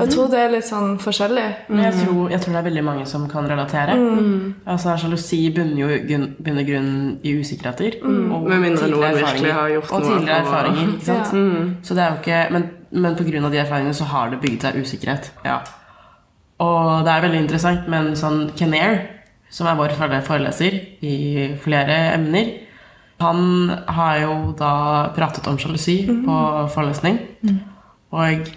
Jeg 0.01 0.09
tror 0.13 0.29
det 0.29 0.39
er 0.39 0.51
litt 0.53 0.65
sånn 0.69 0.97
forskjellig. 1.01 1.47
Men 1.69 1.83
jeg 1.91 2.05
tror, 2.05 2.29
jeg 2.29 2.41
tror 2.41 2.53
det 2.53 2.59
er 2.61 2.69
veldig 2.69 2.83
mange 2.85 3.05
som 3.09 3.27
kan 3.29 3.49
relatere. 3.49 3.97
Altså 4.67 4.93
Sjalusi 4.97 5.41
bunner 5.55 5.77
jo 5.81 5.87
grunnen 6.07 6.35
bunner 6.39 6.63
grunn 6.67 6.91
i 7.23 7.33
usikkerheter. 7.39 7.97
Og 8.05 8.45
Med 8.47 8.59
mindre 8.61 8.85
tidligere 8.85 9.11
noen 9.11 9.23
virkelig 9.25 9.51
har 9.57 9.69
gjort 9.69 9.91
Og 9.91 10.01
noe 10.01 10.11
tidligere 10.19 10.45
for 10.45 10.53
erfaringer. 10.53 10.93
Ikke 10.93 11.05
sant? 11.05 11.85
Så 11.87 11.93
det 11.97 12.03
er 12.03 12.09
jo 12.13 12.21
ikke, 12.21 12.39
men, 12.51 12.69
men 12.91 13.13
av 13.15 13.51
de 13.51 13.57
erfaringene 13.61 13.95
så 13.95 14.05
har 14.11 14.29
det 14.31 14.41
bygd 14.41 14.61
seg 14.65 14.79
usikkerhet. 14.81 15.31
Ja. 15.45 15.61
Og 16.61 17.05
det 17.05 17.11
er 17.13 17.23
veldig 17.25 17.39
interessant, 17.41 17.87
men 17.89 18.13
sånn 18.19 18.51
Kenair, 18.59 18.99
som 19.51 19.67
er 19.67 19.75
vår 19.79 19.95
fore- 19.97 20.21
foreleser 20.23 20.75
i 21.03 21.55
flere 21.63 22.13
emner, 22.15 22.51
han 23.21 23.69
har 23.87 24.19
jo 24.23 24.35
da 24.57 24.73
pratet 25.15 25.45
om 25.47 25.57
sjalusi 25.61 26.03
på 26.09 26.37
forelesning. 26.73 27.19
Og 28.11 28.47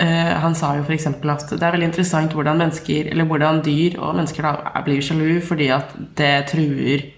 eh, 0.00 0.32
han 0.40 0.54
sa 0.56 0.74
jo 0.78 0.84
f.eks. 0.86 1.06
at 1.12 1.50
det 1.52 1.62
er 1.62 1.74
veldig 1.74 1.90
interessant 1.90 2.32
hvordan 2.32 2.58
mennesker, 2.58 3.10
eller 3.12 3.28
hvordan 3.28 3.60
dyr 3.64 3.98
og 4.00 4.16
mennesker 4.16 4.42
da 4.48 4.82
blir 4.86 5.02
sjalu 5.04 5.40
fordi 5.44 5.68
at 5.74 5.92
det 6.16 6.32
truer 6.52 7.12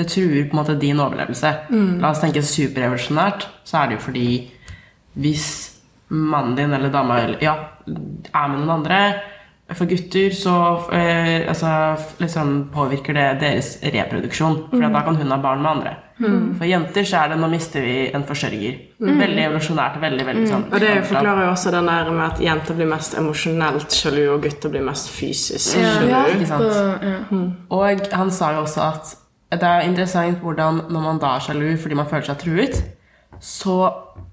det 0.00 0.06
truer 0.08 0.46
på 0.48 0.54
en 0.54 0.60
måte 0.62 0.78
din 0.80 1.00
overlevelse. 1.02 1.50
La 2.00 2.10
oss 2.10 2.20
tenke 2.22 2.40
superevolusjonært, 2.42 3.46
så 3.68 3.82
er 3.82 3.88
det 3.90 3.98
jo 3.98 4.04
fordi 4.06 4.28
hvis 5.20 5.69
mannen 6.10 6.56
din 6.58 6.72
eller 6.72 6.90
dama 6.90 7.20
ja, 7.40 7.54
er 7.86 8.48
med 8.50 8.58
noen 8.60 8.80
andre 8.80 9.00
For 9.70 9.86
gutter 9.86 10.34
så 10.34 10.52
eh, 10.92 11.48
altså, 11.48 11.70
liksom 12.18 12.70
påvirker 12.74 13.14
det 13.14 13.26
deres 13.38 13.76
reproduksjon. 13.82 14.64
For 14.72 14.82
da 14.82 15.02
kan 15.06 15.14
hun 15.14 15.30
ha 15.30 15.38
barn 15.38 15.62
med 15.62 15.70
andre. 15.70 15.92
For 16.58 16.66
jenter 16.68 17.06
så 17.06 17.22
er 17.22 17.28
det 17.30 17.38
'nå 17.38 17.48
mister 17.48 17.80
vi 17.80 18.10
en 18.14 18.24
forsørger'. 18.26 18.80
Veldig 18.98 19.44
evolusjonært. 19.44 20.00
veldig, 20.00 20.26
veldig 20.26 20.48
sånn 20.48 20.64
Og 20.72 20.80
det 20.80 21.06
forklarer 21.06 21.44
jo 21.44 21.50
også 21.50 21.70
den 21.70 21.86
der 21.86 22.10
med 22.10 22.26
at 22.26 22.40
jenter 22.40 22.74
blir 22.74 22.90
mest 22.90 23.14
emosjonelt 23.18 23.92
sjalu, 23.92 24.34
og 24.34 24.42
gutter 24.42 24.68
blir 24.68 24.82
mest 24.82 25.08
fysisk 25.08 25.78
sjalu. 25.78 26.34
Ikke 26.34 26.46
sant? 26.46 26.72
Så, 26.72 26.84
ja. 27.02 27.46
Og 27.70 28.12
han 28.12 28.30
sa 28.30 28.52
jo 28.52 28.66
også 28.66 28.80
at 28.80 29.16
det 29.50 29.62
er 29.68 29.80
interessant 29.88 30.38
hvordan 30.42 30.82
når 30.90 31.00
man 31.00 31.18
da 31.18 31.36
er 31.36 31.40
sjalu 31.40 31.76
fordi 31.76 31.94
man 31.94 32.06
føler 32.06 32.26
seg 32.26 32.38
truet, 32.38 32.84
så 33.40 33.76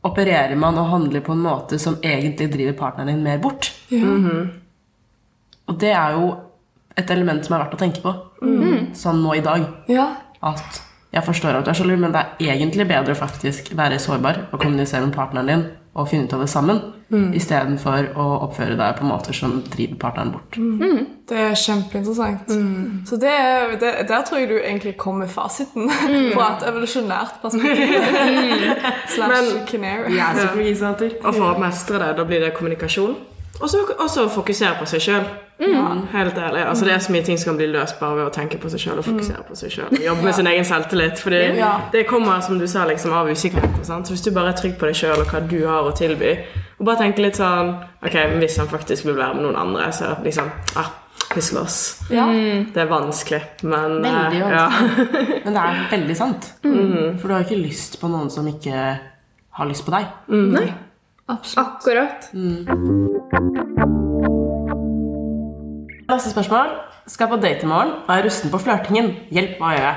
opererer 0.06 0.56
man 0.60 0.78
og 0.78 0.90
handler 0.92 1.24
på 1.24 1.32
en 1.34 1.46
måte 1.46 1.80
som 1.80 1.96
egentlig 2.04 2.50
driver 2.54 2.76
partneren 2.80 3.16
din 3.16 3.24
mer 3.24 3.40
bort. 3.44 3.72
Og 5.68 5.80
det 5.80 5.94
er 5.96 6.18
jo 6.18 6.36
et 6.98 7.10
element 7.14 7.46
som 7.46 7.56
er 7.56 7.64
verdt 7.64 7.78
å 7.78 7.80
tenke 7.80 8.04
på 8.04 8.14
sånn 8.98 9.24
nå 9.24 9.38
i 9.38 9.44
dag. 9.46 9.66
Ja. 9.92 10.10
At 10.46 10.82
jeg 11.14 11.24
forstår 11.24 11.58
at 11.58 11.66
du 11.66 11.72
er 11.72 11.78
sjalu, 11.78 11.96
men 12.00 12.14
det 12.14 12.24
er 12.24 12.54
egentlig 12.54 12.88
bedre 12.90 13.16
å 13.16 13.20
faktisk 13.20 13.72
være 13.78 14.00
sårbar 14.02 14.48
og 14.52 14.60
kommunisere 14.60 15.06
med 15.06 15.16
partneren 15.16 15.52
din 15.52 15.66
og 15.98 16.08
finne 16.12 16.28
ut 16.28 16.34
av 16.38 16.44
det 16.44 16.50
sammen, 16.52 16.80
istedenfor 17.34 18.12
å 18.20 18.26
oppføre 18.46 18.76
deg 18.78 18.98
på 19.00 19.08
måter 19.08 19.34
som 19.36 19.56
driver 19.74 19.98
partneren 20.02 20.34
bort. 20.36 20.58
Det 21.28 21.40
er 21.44 21.56
kjempeinteressant. 21.60 22.52
Så 23.08 23.20
det, 23.20 23.34
det, 23.82 23.94
der 24.10 24.26
tror 24.28 24.42
jeg 24.42 24.52
du 24.52 24.58
egentlig 24.60 24.94
kom 25.00 25.20
med 25.24 25.32
fasiten 25.32 25.90
på 26.36 26.44
et 26.44 26.68
evolusjonært 26.70 27.40
perspektiv. 27.42 27.98
Slash 29.16 29.56
canary. 29.72 30.14
Jeg 30.16 30.46
er. 30.46 31.18
Og 31.24 31.34
for 31.34 31.50
å 31.50 31.58
mestre 31.62 32.04
det, 32.04 32.14
da 32.20 32.28
blir 32.28 32.46
det 32.46 32.54
kommunikasjon. 32.60 33.18
Og 33.62 33.70
så 33.70 33.80
også 34.00 34.28
fokusere 34.30 34.76
på 34.80 34.86
seg 34.86 35.02
sjøl. 35.02 35.24
Helt 36.12 36.38
ærlig. 36.38 36.62
Altså, 36.70 36.86
det 36.86 36.94
er 36.94 37.00
så 37.02 37.12
mye 37.12 37.24
ting 37.26 37.40
som 37.42 37.50
kan 37.52 37.58
bli 37.58 37.68
løst 37.74 37.98
bare 38.00 38.16
ved 38.20 38.28
å 38.28 38.34
tenke 38.36 38.60
på 38.62 38.70
seg 38.70 38.80
sjøl 38.84 39.00
og 39.02 39.06
fokusere 39.08 39.42
på 39.48 39.56
seg 39.58 39.72
sjøl. 39.74 39.96
Jobbe 40.04 40.24
med 40.28 40.36
sin 40.38 40.48
egen 40.52 40.66
selvtillit. 40.68 41.18
Fordi 41.24 41.40
Ja. 41.58 41.72
det 41.92 42.06
kommer 42.08 42.42
som 42.42 42.60
du 42.60 42.68
sa, 42.68 42.86
liksom, 42.86 43.14
av 43.14 43.28
usikkerhet. 43.30 43.80
Sant? 43.86 44.08
Så 44.08 44.14
hvis 44.14 44.22
du 44.22 44.32
bare 44.32 44.50
er 44.54 44.58
trygg 44.62 44.78
på 44.78 44.86
deg 44.86 44.96
sjøl 44.96 45.20
og 45.20 45.26
hva 45.32 45.42
du 45.50 45.66
har 45.68 45.82
å 45.90 45.96
tilby, 45.98 46.38
og 46.80 46.86
bare 46.86 46.98
tenke 46.98 47.22
litt 47.26 47.36
sånn 47.36 47.76
Ok, 48.06 48.14
men 48.14 48.40
hvis 48.40 48.58
han 48.58 48.68
faktisk 48.68 49.06
vil 49.06 49.16
være 49.18 49.34
med 49.34 49.44
noen 49.44 49.56
andre, 49.56 49.92
så 49.92 50.24
liksom 50.24 50.52
ah, 50.78 50.92
vi 51.36 51.42
slåss. 51.42 52.04
Ja. 52.12 52.28
Det 52.74 52.78
er 52.78 52.86
vanskelig, 52.88 53.42
men 53.64 54.02
Veldig 54.04 54.42
Veldig 54.44 54.52
ja. 54.52 54.70
Men 55.46 55.54
det 55.54 55.64
er 55.64 55.88
veldig 55.92 56.16
sant. 56.16 56.54
For 56.62 57.28
du 57.28 57.34
har 57.34 57.44
ikke 57.44 57.58
lyst 57.58 58.00
på 58.00 58.08
noen 58.08 58.30
som 58.30 58.46
ikke 58.48 59.00
har 59.58 59.66
lyst 59.66 59.84
på 59.86 59.92
deg. 59.92 60.06
Nei, 60.30 60.68
Absolutt. 61.28 61.68
akkurat. 61.68 62.30
Neste 66.08 66.30
spørsmål. 66.32 66.68
Skal 67.08 67.28
på 67.28 67.36
date 67.36 67.64
i 67.64 67.68
morgen 67.68 67.92
og 68.08 68.16
er 68.16 68.24
rusten 68.26 68.52
på 68.52 68.58
flørtingen. 68.60 69.16
Hjelp, 69.32 69.58
hva 69.60 69.72
gjør 69.76 69.84
jeg? 69.88 69.96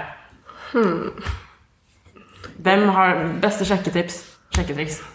Hvem 2.61 2.89
har 2.95 3.15
beste 3.43 3.65
sjekketips? 3.67 4.25
Sjekketriks. 4.55 5.01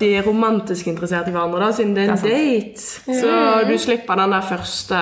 De 0.00 0.08
er 0.18 0.22
romantisk 0.26 0.86
interessert 0.90 1.28
i 1.30 1.34
hverandre, 1.34 1.60
da, 1.62 1.68
siden 1.72 1.92
det 1.94 2.02
er 2.04 2.08
en 2.10 2.16
Det 2.18 2.30
date. 2.32 2.80
Så 3.20 3.30
du 3.68 3.76
slipper 3.78 4.14
den 4.18 4.30
der 4.34 4.40
første 4.42 4.94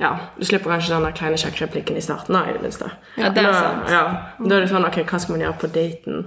Ja, 0.00 0.10
du 0.36 0.44
slipper 0.44 0.70
kanskje 0.74 0.94
den 0.94 1.04
der 1.08 1.12
kleine 1.16 1.36
sjekkreplikken 1.40 1.96
i 1.96 2.00
starten. 2.04 2.34
da, 2.34 2.40
i 2.48 2.52
det 2.52 2.62
minste. 2.62 2.90
Ja, 3.16 3.28
det 3.28 3.38
er 3.38 3.42
da, 3.52 3.54
sant. 3.54 3.90
Ja, 3.90 4.02
da 4.44 4.54
er 4.56 4.60
det 4.60 4.68
sånn 4.70 4.84
Ok, 4.84 4.96
hva 5.08 5.18
skal 5.20 5.32
man 5.36 5.40
gjøre 5.46 5.58
på 5.60 5.66
daten? 5.72 6.24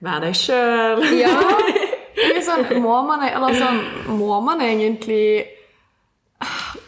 Vær 0.00 0.20
deg 0.24 0.36
sjøl. 0.38 1.02
Ja, 1.20 1.34
sånn, 2.46 2.66
må 2.82 3.00
man, 3.06 3.22
eller 3.28 3.56
sånn, 3.58 3.80
må 4.16 4.40
man 4.44 4.62
egentlig 4.64 5.24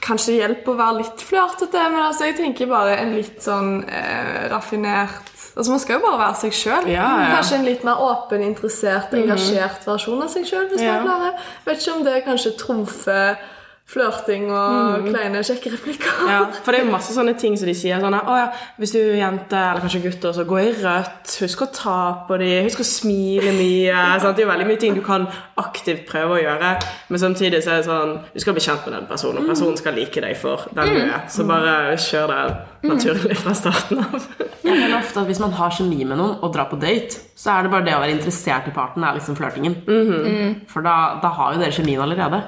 Kanskje 0.03 0.39
hjelpe 0.39 0.73
å 0.73 0.79
være 0.79 1.03
litt 1.03 1.21
flørtete, 1.23 1.83
men 1.93 2.01
altså, 2.07 2.25
jeg 2.31 2.39
tenker 2.39 2.71
bare 2.71 2.95
en 3.03 3.13
litt 3.15 3.43
sånn 3.45 3.83
eh, 3.85 4.47
raffinert 4.51 5.29
Altså, 5.53 5.69
Man 5.75 5.83
skal 5.83 5.99
jo 5.99 6.05
bare 6.07 6.19
være 6.23 6.39
seg 6.41 6.55
sjøl. 6.57 6.87
Ja, 6.89 7.05
ja. 7.21 7.27
Kanskje 7.37 7.59
en 7.59 7.67
litt 7.69 7.83
mer 7.85 8.01
åpen, 8.01 8.41
interessert, 8.47 9.13
engasjert 9.19 9.85
versjon 9.85 10.23
av 10.25 10.31
seg 10.33 10.47
sjøl. 10.49 10.65
Hvis 10.71 10.81
Ja. 10.81 10.95
man 10.97 11.05
klarer. 11.05 11.43
Vet 11.67 11.83
ikke 11.83 11.93
om 11.99 12.05
det 12.07 12.15
kanskje 12.25 12.55
trumfer 12.57 13.37
flørting 13.93 14.47
og 14.55 15.05
kleine, 15.09 15.43
kjekke 15.45 15.73
replikker. 15.75 16.21
Ja, 16.31 16.39
for 16.63 16.73
det 16.73 16.81
er 16.81 16.87
jo 16.87 16.93
masse 16.95 17.13
sånne 17.13 17.35
ting 17.37 17.59
som 17.61 17.69
de 17.69 17.75
sier. 17.77 18.01
sånn 18.01 18.15
at, 18.17 18.29
å 18.31 18.37
ja, 18.39 18.47
Hvis 18.81 18.95
du 18.95 18.99
er 19.03 19.19
jente, 19.19 19.59
eller 19.59 19.83
kanskje 19.85 20.01
gutter, 20.07 20.33
så 20.33 20.47
gå 20.49 20.61
i 20.63 20.71
rødt. 20.79 21.35
Husk 21.43 21.65
å 21.67 21.69
ta 21.75 21.97
på 22.29 22.39
dem. 22.41 22.65
Husk 22.69 22.81
å 22.81 22.87
smile 22.89 23.53
mye. 23.59 24.05
Sånn, 24.23 24.33
Det 24.33 24.45
er 24.45 24.47
jo 24.47 24.53
veldig 24.53 24.69
mye 24.71 24.81
ting 24.81 24.97
du 24.97 25.03
kan 25.05 25.27
aktivt 25.61 26.07
prøve 26.09 26.39
å 26.39 26.41
gjøre. 26.41 26.71
Men 27.11 27.19
samtidig 27.21 27.61
så 27.65 27.75
er 27.75 27.83
det 27.83 27.89
sånn 27.91 28.15
du 28.33 28.41
skal 28.41 28.57
bli 28.57 28.65
kjent 28.65 28.87
med 28.87 28.97
den 28.97 29.11
personen, 29.11 29.43
og 29.43 29.51
personen 29.53 29.77
skal 29.77 29.99
like 29.99 30.25
deg 30.25 30.39
for 30.41 30.65
den 30.73 30.95
du 30.95 31.03
er. 31.03 31.27
Så 31.29 31.45
bare 31.49 31.93
kjør 32.01 32.33
det 32.33 32.89
naturlig 32.89 33.37
fra 33.43 33.55
starten 33.59 34.01
av. 34.07 34.17
Jeg 34.63 34.79
føler 34.79 34.97
ofte 34.97 35.21
at 35.21 35.27
Hvis 35.29 35.41
man 35.43 35.53
har 35.59 35.75
kjemi 35.75 36.05
med 36.07 36.17
noen 36.17 36.39
og 36.41 36.55
drar 36.55 36.71
på 36.71 36.79
date, 36.81 37.19
så 37.37 37.59
er 37.59 37.67
det 37.67 37.73
bare 37.75 37.85
det 37.85 37.97
å 37.99 38.01
være 38.01 38.15
interessert 38.15 38.71
i 38.71 38.75
parten 38.75 39.05
er 39.05 39.19
liksom 39.19 39.37
flørtingen. 39.37 39.77
For 40.71 40.81
da, 40.87 41.19
da 41.21 41.35
har 41.37 41.55
jo 41.57 41.61
dere 41.61 41.75
kjemien 41.75 42.01
allerede. 42.01 42.41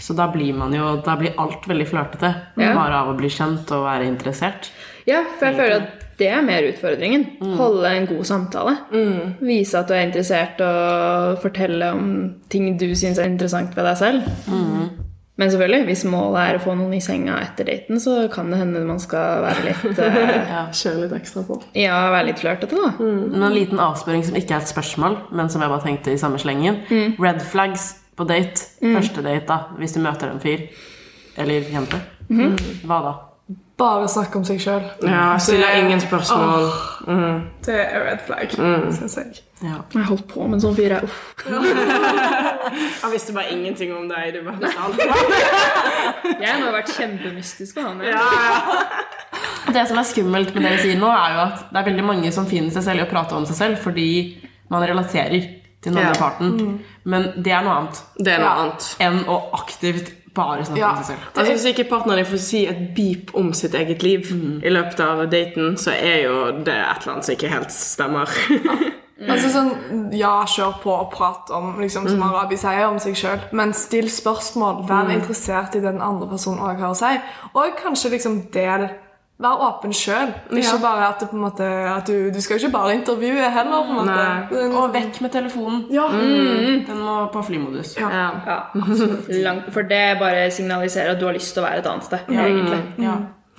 Så 0.00 0.12
da 0.12 0.26
blir 0.32 0.52
man 0.54 0.74
jo, 0.76 0.96
da 1.04 1.14
blir 1.16 1.36
alt 1.40 1.64
veldig 1.68 1.86
flørtete. 1.88 2.32
Ja. 2.60 2.74
Bare 2.76 2.98
av 3.02 3.12
å 3.14 3.16
bli 3.16 3.30
kjent 3.32 3.70
og 3.72 3.86
være 3.88 4.04
interessert. 4.10 4.70
ja, 5.08 5.22
for 5.38 5.48
jeg 5.48 5.56
føler 5.56 5.76
at 5.80 6.02
det 6.16 6.28
er 6.32 6.40
mer 6.44 6.64
utfordringen. 6.64 7.24
Holde 7.58 7.88
en 7.92 8.06
god 8.08 8.24
samtale. 8.24 8.76
Vise 9.44 9.76
at 9.80 9.88
du 9.88 9.92
er 9.96 10.06
interessert, 10.06 10.60
og 10.64 11.38
fortelle 11.42 11.90
om 11.92 12.06
ting 12.52 12.70
du 12.80 12.86
syns 12.96 13.18
er 13.20 13.28
interessant 13.28 13.76
ved 13.76 13.84
deg 13.84 13.98
selv. 14.00 14.30
Men 15.36 15.50
selvfølgelig, 15.52 15.84
hvis 15.90 16.04
målet 16.08 16.38
er 16.40 16.56
å 16.56 16.62
få 16.64 16.72
noen 16.78 16.94
i 16.96 17.00
senga 17.04 17.34
etter 17.44 17.68
daten, 17.68 17.98
så 18.00 18.22
kan 18.32 18.48
det 18.48 18.56
hende 18.62 18.80
man 18.88 18.96
skal 19.02 19.42
være 19.44 19.66
litt 19.66 19.98
eh, 20.06 20.70
Kjøre 20.72 21.02
litt 21.02 21.12
ekstra 21.18 21.42
på. 21.44 21.58
Ja, 21.76 21.98
være 22.14 22.30
litt 22.30 22.40
flørtete, 22.40 22.72
da. 22.80 22.94
Men 22.96 23.44
en 23.44 23.52
liten 23.52 23.82
avspørring 23.84 24.24
som 24.24 24.38
ikke 24.40 24.56
er 24.56 24.64
et 24.64 24.72
spørsmål, 24.72 25.18
men 25.36 25.52
som 25.52 25.60
jeg 25.60 25.72
bare 25.74 25.84
tenkte 25.84 26.14
i 26.16 26.20
samme 26.20 26.40
slengen. 26.40 26.80
Red 27.20 27.44
flags 27.52 27.90
på 28.16 28.24
date. 28.28 28.66
Første 28.82 29.22
date, 29.24 29.46
da. 29.48 29.58
Hvis 29.80 29.96
du 29.96 30.00
møter 30.04 30.32
en 30.32 30.40
fyr. 30.42 30.66
Eller 31.36 31.66
jente. 31.72 32.00
Hva 32.88 33.00
da? 33.04 33.14
Bare 33.76 34.06
snakke 34.08 34.38
om 34.40 34.44
seg 34.48 34.56
sjøl. 34.64 34.86
Ja, 35.04 35.34
Stiller 35.38 35.74
ingen 35.76 36.00
spørsmål. 36.00 36.70
Det 37.66 37.74
er 37.76 38.06
red 38.06 38.22
flag, 38.24 38.54
syns 38.96 39.18
jeg. 39.20 39.42
Ja. 39.60 39.82
Jeg 39.92 40.06
holdt 40.08 40.24
på 40.30 40.46
med 40.48 40.56
en 40.58 40.62
sånn 40.64 40.76
fyr, 40.76 40.94
jeg. 40.96 41.04
Uff. 41.04 41.34
Jeg 43.06 43.12
visste 43.12 43.32
bare 43.36 43.52
ingenting 43.54 43.92
om 43.94 44.08
deg. 44.10 44.32
Du 44.34 44.40
bare 44.48 44.70
alt. 44.82 44.98
Jeg 46.44 46.56
må 46.58 46.66
ha 46.66 46.72
vært 46.74 46.90
kjempemystisk 46.96 47.76
for 47.78 47.86
han. 47.86 48.00
jeg. 48.02 48.16
Det 49.76 49.84
som 49.90 50.00
er 50.00 50.08
skummelt 50.08 50.50
med 50.56 50.64
det 50.66 50.72
vi 50.74 50.82
sier 50.88 50.98
nå, 51.00 51.08
er 51.12 51.36
jo 51.36 51.44
at 51.44 51.62
det 51.70 51.80
er 51.80 51.86
veldig 51.90 52.04
mange 52.08 52.32
som 52.34 52.48
finner 52.48 52.72
seg 52.74 52.84
selv 52.88 53.02
i 53.02 53.06
å 53.06 53.10
prate 53.10 53.36
om 53.36 53.46
seg 53.48 53.58
selv 53.60 53.80
fordi 53.84 54.08
man 54.72 54.84
relaterer 54.88 55.46
den 55.86 55.96
andre 55.96 56.12
Ja. 56.12 56.20
parten. 56.20 56.78
Men 57.04 57.32
det 57.42 57.52
er 57.52 57.62
noe 57.66 57.74
annet 57.80 58.02
Det 58.18 58.32
er 58.34 58.38
noe 58.38 58.46
Ja. 58.48 58.62
annet. 58.64 58.96
enn 59.00 59.24
å 59.26 59.40
aktivt 59.52 60.12
bare 60.34 60.64
snakke 60.64 60.78
Ja. 60.78 60.90
om 60.90 60.96
seg 61.02 61.06
selv. 61.16 61.18
Altså, 61.36 61.52
hvis 61.52 61.64
ikke 61.72 61.88
partneren 61.88 62.16
din 62.24 62.26
får 62.26 62.38
si 62.38 62.66
et 62.68 62.94
beep 62.94 63.30
om 63.34 63.52
sitt 63.54 63.72
eget 63.74 64.02
liv 64.02 64.26
i 64.62 64.68
løpet 64.68 65.00
av 65.00 65.30
daten, 65.30 65.76
så 65.76 65.92
er 65.96 66.22
jo 66.28 66.52
det 66.64 66.74
et 66.74 67.02
eller 67.02 67.12
annet 67.14 67.24
som 67.24 67.34
ikke 67.34 67.48
helt 67.48 67.72
stemmer. 67.72 68.28
Altså 69.18 69.48
sånn, 69.48 70.12
Ja, 70.12 70.44
kjør 70.44 70.74
på 70.82 70.90
og 70.92 71.10
prat 71.10 71.50
om 71.50 71.78
liksom, 71.80 72.06
som 72.06 72.22
Arabi 72.22 72.56
sier 72.56 72.84
om 72.86 72.98
seg 72.98 73.14
sjøl, 73.16 73.40
men 73.50 73.72
still 73.72 74.10
spørsmål. 74.10 74.86
Vær 74.86 75.08
interessert 75.10 75.74
i 75.74 75.80
det 75.80 75.88
den 75.94 76.02
andre 76.02 76.28
personen 76.28 76.58
òg 76.60 76.78
har 76.78 76.90
å 76.90 76.94
si. 76.94 77.18
Og 77.54 77.72
kanskje 77.82 78.10
liksom 78.10 78.50
del 78.52 78.90
Vær 79.38 79.60
åpen 79.66 79.92
sjøl. 79.92 80.30
Ikke 80.56 80.78
bare 80.80 81.08
at, 81.10 81.20
det 81.20 81.28
på 81.28 81.36
en 81.36 81.42
måte, 81.42 81.64
at 81.68 82.06
du, 82.08 82.30
du 82.32 82.38
skal 82.40 82.56
jo 82.56 82.66
ikke 82.66 82.72
bare 82.72 82.94
intervjue 82.96 83.50
heller. 83.52 83.82
på 83.84 83.90
en 83.92 83.98
måte. 83.98 84.14
Nei. 84.16 84.46
Det 84.48 84.56
er 84.62 84.64
en 84.64 84.72
Og 84.72 84.82
sånn- 84.86 84.94
vekk 84.94 85.20
med 85.26 85.32
telefonen. 85.34 85.82
Ja. 85.92 86.06
Den 86.88 87.00
må 87.04 87.16
på 87.34 87.42
flymodus. 87.44 87.96
Ja. 88.00 88.08
Ja. 88.10 88.30
Ja. 88.46 88.58
Langt, 89.44 89.72
for 89.74 89.82
det 89.82 90.18
bare 90.18 90.50
signaliserer 90.50 91.10
at 91.12 91.20
du 91.20 91.26
har 91.26 91.34
lyst 91.36 91.52
til 91.52 91.62
å 91.62 91.66
være 91.66 91.78
et 91.82 91.86
annet 91.92 92.04
sted. 92.04 92.18
egentlig. 92.32 92.80
Ja. 93.04 93.16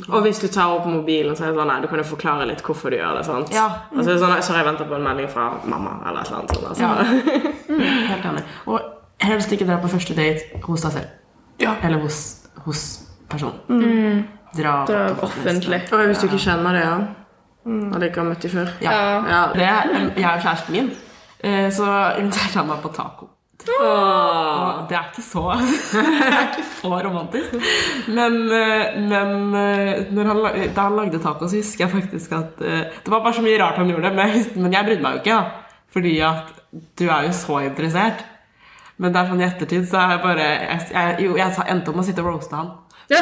Og 0.10 0.22
hvis 0.22 0.40
du 0.42 0.48
tar 0.48 0.70
opp 0.80 0.86
mobilen, 0.86 1.36
så 1.36 1.44
er 1.46 1.52
det 1.54 1.58
sånn, 1.58 1.68
nei, 1.68 1.82
du 1.82 1.88
kan 1.88 1.98
jo 2.02 2.04
forklare 2.06 2.46
litt 2.48 2.62
hvorfor 2.66 2.90
du 2.94 2.98
gjør 2.98 3.18
det. 3.18 3.26
sant? 3.26 3.54
Ja. 3.54 3.68
Og 3.94 4.02
så 4.04 4.10
er 4.10 4.14
det 4.14 4.22
sånn, 4.22 4.42
så 4.42 4.54
har 4.54 4.64
jeg 4.64 4.68
venter 4.72 4.86
på 4.90 4.96
en 4.96 5.04
melding 5.04 5.30
fra 5.30 5.46
mamma, 5.66 5.96
eller 6.08 6.22
et 6.22 6.28
eller 6.28 6.38
annet 6.38 6.52
sånt. 6.54 6.68
Altså. 6.70 7.38
Helt 8.12 8.26
enig. 8.26 8.44
Og 8.68 8.82
helst 9.22 9.52
ikke 9.52 9.66
dra 9.70 9.78
på 9.82 9.90
første 9.94 10.14
date 10.18 10.62
hos 10.66 10.82
deg 10.86 10.92
selv. 10.92 11.08
Ja. 11.60 11.76
Eller 11.84 12.00
hos, 12.02 12.20
hos 12.66 12.84
personen. 13.30 13.58
Dra, 13.68 14.24
Dra 14.58 14.74
på 14.88 15.28
offentlig. 15.30 15.82
Og 15.92 16.06
hvis 16.10 16.22
du 16.22 16.28
ikke 16.30 16.44
kjenner 16.50 16.78
det, 16.78 16.84
ja. 16.86 16.98
Og 17.68 18.04
ikke 18.04 18.22
har 18.22 18.30
møtt 18.30 18.46
dem 18.46 18.54
før. 18.54 18.70
Ja. 18.82 18.92
Ja. 18.92 19.16
Ja. 19.28 19.42
Det 19.56 19.66
er, 19.68 19.98
jeg 20.16 20.30
og 20.30 20.46
kjæresten 20.46 20.76
min, 20.78 20.92
eh, 21.44 21.68
så 21.74 21.90
inviterte 22.20 22.62
han 22.62 22.70
meg 22.70 22.80
på 22.84 22.94
taco. 22.96 23.28
Åh. 23.68 24.86
Det 24.88 24.96
er 24.96 25.08
ikke 25.10 25.24
så, 25.26 25.42
det 25.92 26.28
er 26.30 26.46
ikke 26.46 26.68
så 26.70 26.92
romantisk. 27.04 27.58
Men, 28.08 28.38
eh, 28.56 28.96
men 29.12 29.34
eh, 29.60 30.06
når 30.16 30.32
han, 30.32 30.42
da 30.76 30.86
han 30.88 30.96
lagde 31.02 31.20
taco, 31.20 31.50
så 31.50 31.60
husker 31.60 31.86
jeg 31.86 31.96
faktisk 31.98 32.32
at 32.38 32.64
Det 32.64 33.12
var 33.12 33.20
bare 33.26 33.34
så 33.36 33.44
mye 33.44 33.60
rart 33.60 33.82
han 33.82 33.92
gjorde, 33.92 34.14
men 34.16 34.46
men 34.56 34.74
jeg 34.74 34.86
brydde 34.88 35.04
meg 35.04 35.18
jo 35.18 35.24
ikke. 35.26 35.36
da 35.36 35.76
Fordi 35.92 36.20
at 36.20 36.54
du 37.00 37.08
er 37.10 37.28
jo 37.28 37.36
så 37.36 37.60
interessert. 37.66 38.24
Men 38.98 39.14
det 39.14 39.20
er 39.20 39.30
sånn 39.30 39.42
i 39.42 39.46
ettertid 39.46 39.86
så 39.90 40.00
er 40.02 40.16
jeg 40.16 40.22
bare 40.24 40.46
Jeg, 40.48 40.82
jeg, 40.94 41.18
jo, 41.28 41.36
jeg 41.38 41.66
endte 41.68 41.92
opp 41.92 41.98
med 41.98 42.06
å 42.06 42.08
sitte 42.08 42.24
og 42.24 42.32
roaste 42.32 42.56
han. 42.56 42.72
Det. 43.08 43.20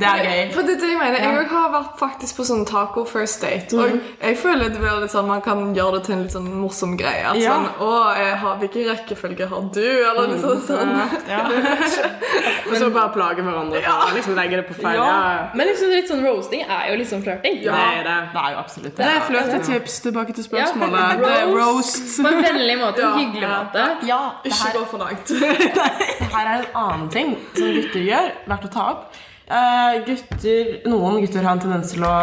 Det 0.00 0.04
er 0.06 0.18
gøy. 0.26 0.40
For 0.54 0.66
det 0.66 0.74
er 0.76 0.80
det 0.82 0.88
jeg 0.90 0.98
mener. 1.00 1.22
Jeg 1.24 1.46
har 1.48 1.70
vært 1.72 1.94
faktisk 2.00 2.36
på 2.36 2.44
sånn 2.44 2.66
taco 2.68 3.04
first 3.08 3.40
date. 3.40 3.72
Og 3.80 3.94
jeg 4.20 4.36
føler 4.36 4.68
det 4.74 4.80
blir 4.82 4.98
litt 5.00 5.14
sånn 5.14 5.28
man 5.30 5.40
kan 5.44 5.70
gjøre 5.76 5.96
det 5.98 6.02
til 6.08 6.16
en 6.18 6.24
litt 6.26 6.34
sånn 6.34 6.48
morsom 6.60 6.96
greie. 7.00 7.22
At 7.30 7.38
Ja. 7.40 7.54
sånn, 7.56 7.68
å, 7.80 7.90
jeg 8.18 8.34
har, 8.42 8.58
Hvilken 8.60 8.88
rekkefølge 8.90 9.46
har 9.48 9.62
du? 9.72 9.80
Eller 10.10 10.28
litt 10.34 10.42
sånn. 10.44 10.60
sånn. 10.68 10.90
Og 12.70 12.76
så 12.76 12.90
bare 12.92 13.08
plage 13.14 13.42
hverandre 13.46 13.80
ja. 13.82 13.94
å 14.04 14.10
liksom 14.14 14.36
legge 14.36 14.60
det 14.60 14.66
på 14.68 14.76
feil. 14.82 14.98
Ja. 15.00 15.06
Ja. 15.08 15.48
Men 15.56 15.70
liksom 15.70 15.94
litt 15.94 16.10
sånn 16.10 16.20
roasting 16.26 16.66
er 16.66 16.90
jo 16.92 16.98
litt 17.00 17.08
sånn 17.10 17.24
Ja. 17.24 17.38
Det 17.40 17.72
er 17.72 18.04
det. 18.04 18.18
Det 18.34 18.42
er 18.44 18.52
jo 18.52 18.60
absolutt 18.60 18.96
Det 18.96 19.04
det. 19.06 19.16
er 19.16 19.26
flørtetips 19.30 19.96
tilbake 20.04 20.36
til 20.36 20.44
spørsmålet. 20.44 21.24
Det 21.24 21.32
er 21.40 21.50
roast. 21.56 22.20
På 22.20 22.28
en 22.28 22.42
vennlig 22.44 22.76
måte, 22.80 23.02
en 23.08 23.18
hyggelig 23.18 23.48
måte. 23.48 23.88
Ja, 24.08 24.20
Ikke 24.44 24.72
gå 24.76 24.84
for 24.92 24.98
langt. 25.06 25.26
det 25.30 26.30
her 26.36 26.46
er 26.46 26.54
en 26.60 26.66
annen 26.84 27.08
ting 27.10 27.34
som 27.56 27.72
gutter 27.74 28.04
gjør, 28.06 28.30
verdt 28.50 28.68
å 28.68 28.72
ta 28.76 28.89
opp. 28.90 29.18
Eh, 29.50 30.00
gutter, 30.06 30.76
noen 30.90 31.20
gutter 31.24 31.42
har 31.46 31.56
en 31.56 31.62
tendens 31.64 31.90
til 31.94 32.04
å 32.06 32.14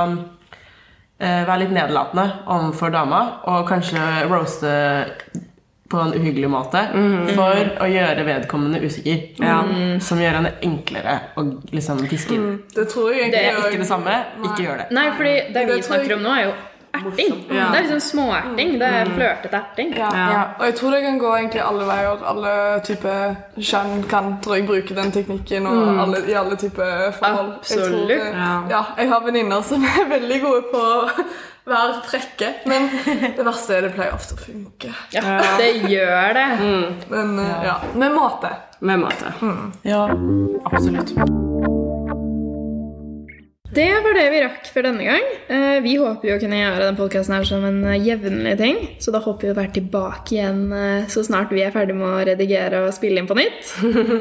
eh, 1.19 1.43
være 1.47 1.59
litt 1.65 1.73
nedlatende 1.75 2.27
overfor 2.45 2.93
dama, 2.93 3.21
og 3.49 3.67
kanskje 3.69 4.03
roaste 4.29 4.71
på 5.87 5.99
en 6.03 6.09
uhyggelig 6.17 6.49
måte 6.51 6.81
for 7.35 7.59
å 7.79 7.85
gjøre 7.87 8.25
vedkommende 8.27 8.81
usikker. 8.83 9.21
Ja. 9.39 9.61
Som 10.03 10.19
gjør 10.19 10.35
henne 10.41 10.51
enklere 10.67 11.13
å 11.39 11.45
liksom 11.71 12.01
fiske 12.11 12.35
inn. 12.35 12.49
Det 12.75 12.89
tror 12.91 13.13
jeg 13.15 13.31
Det 13.31 13.39
er 13.53 13.55
Ikke 13.61 13.79
det 13.85 13.87
samme, 13.87 14.17
ikke 14.43 14.65
gjør 14.65 14.81
det. 14.83 14.87
Nei, 14.91 15.05
fordi 15.15 15.35
det 15.47 15.53
Det 15.53 15.65
vi 15.69 15.77
jeg- 15.77 15.85
snakker 15.87 16.15
om 16.17 16.23
nå, 16.27 16.33
er 16.35 16.43
jo 16.49 16.53
erting. 16.93 17.33
Ja. 17.49 17.65
Det 17.71 17.77
er 17.77 17.81
liksom 17.87 17.99
småerting. 17.99 18.71
Det 18.79 18.87
er 18.87 19.05
flørtete 19.05 19.57
erting. 19.61 19.91
Ja. 19.97 20.09
Ja. 20.15 20.43
Og 20.59 20.65
jeg 20.65 20.75
tror 20.75 20.91
det 20.91 21.01
kan 21.03 21.19
gå 21.19 21.33
egentlig 21.37 21.61
alle 21.61 21.85
veier. 21.87 22.23
Alle 22.31 22.53
typer 22.83 23.35
kjønn 23.57 24.03
kan 24.09 24.37
tror 24.43 24.55
jeg, 24.55 24.65
bruke 24.67 24.95
den 24.95 25.11
teknikken 25.11 25.67
og 25.67 25.99
alle, 26.05 26.23
i 26.29 26.33
alle 26.33 26.55
typer 26.55 27.11
forhold. 27.19 27.53
Jeg 27.69 28.07
det- 28.07 28.33
jeg 28.97 29.09
har 29.09 29.19
venninner 29.25 29.61
som 29.61 29.83
er 29.83 30.09
veldig 30.09 30.41
gode 30.41 30.61
på 30.71 30.77
å 30.77 31.09
være 31.67 32.01
frekke, 32.07 32.53
men 32.65 32.89
det 33.37 33.45
verste 33.45 33.75
er 33.75 33.81
det 33.81 33.93
pleier 33.95 34.13
ofte 34.13 34.35
å 34.35 34.37
funke. 34.45 34.93
Ja, 35.13 35.21
det 35.57 35.73
gjør 35.91 36.33
det. 36.33 36.47
Men 37.09 37.39
eh, 37.39 37.63
ja, 37.65 37.75
med 37.95 38.11
måte. 38.15 38.53
Med 38.79 38.99
måte. 38.99 39.33
Ja, 39.83 40.07
absolutt. 40.65 41.86
Det 43.77 43.85
var 44.01 44.15
det 44.17 44.23
vi 44.33 44.39
rakk 44.41 44.67
for 44.73 44.81
denne 44.87 45.03
gang. 45.05 45.25
Eh, 45.53 45.75
Vi 45.85 45.91
håper 46.01 46.31
jo 46.31 46.35
å 46.37 46.41
kunne 46.41 46.57
gjøre 46.57 46.85
den 46.87 46.95
podkasten 46.97 47.43
som 47.45 47.65
en 47.67 47.83
eh, 47.85 47.99
jevnlig 48.07 48.55
ting. 48.57 48.79
Så 49.03 49.11
da 49.13 49.19
håper 49.21 49.47
vi 49.47 49.53
å 49.53 49.57
være 49.59 49.73
tilbake 49.75 50.33
igjen 50.33 50.63
eh, 50.73 51.05
så 51.13 51.21
snart 51.27 51.53
vi 51.53 51.61
er 51.61 51.75
ferdig 51.75 51.93
med 51.99 52.07
å 52.09 52.23
redigere 52.25 52.81
og 52.87 52.95
spille 52.95 53.21
inn 53.21 53.29
på 53.29 53.37
nytt. 53.37 53.69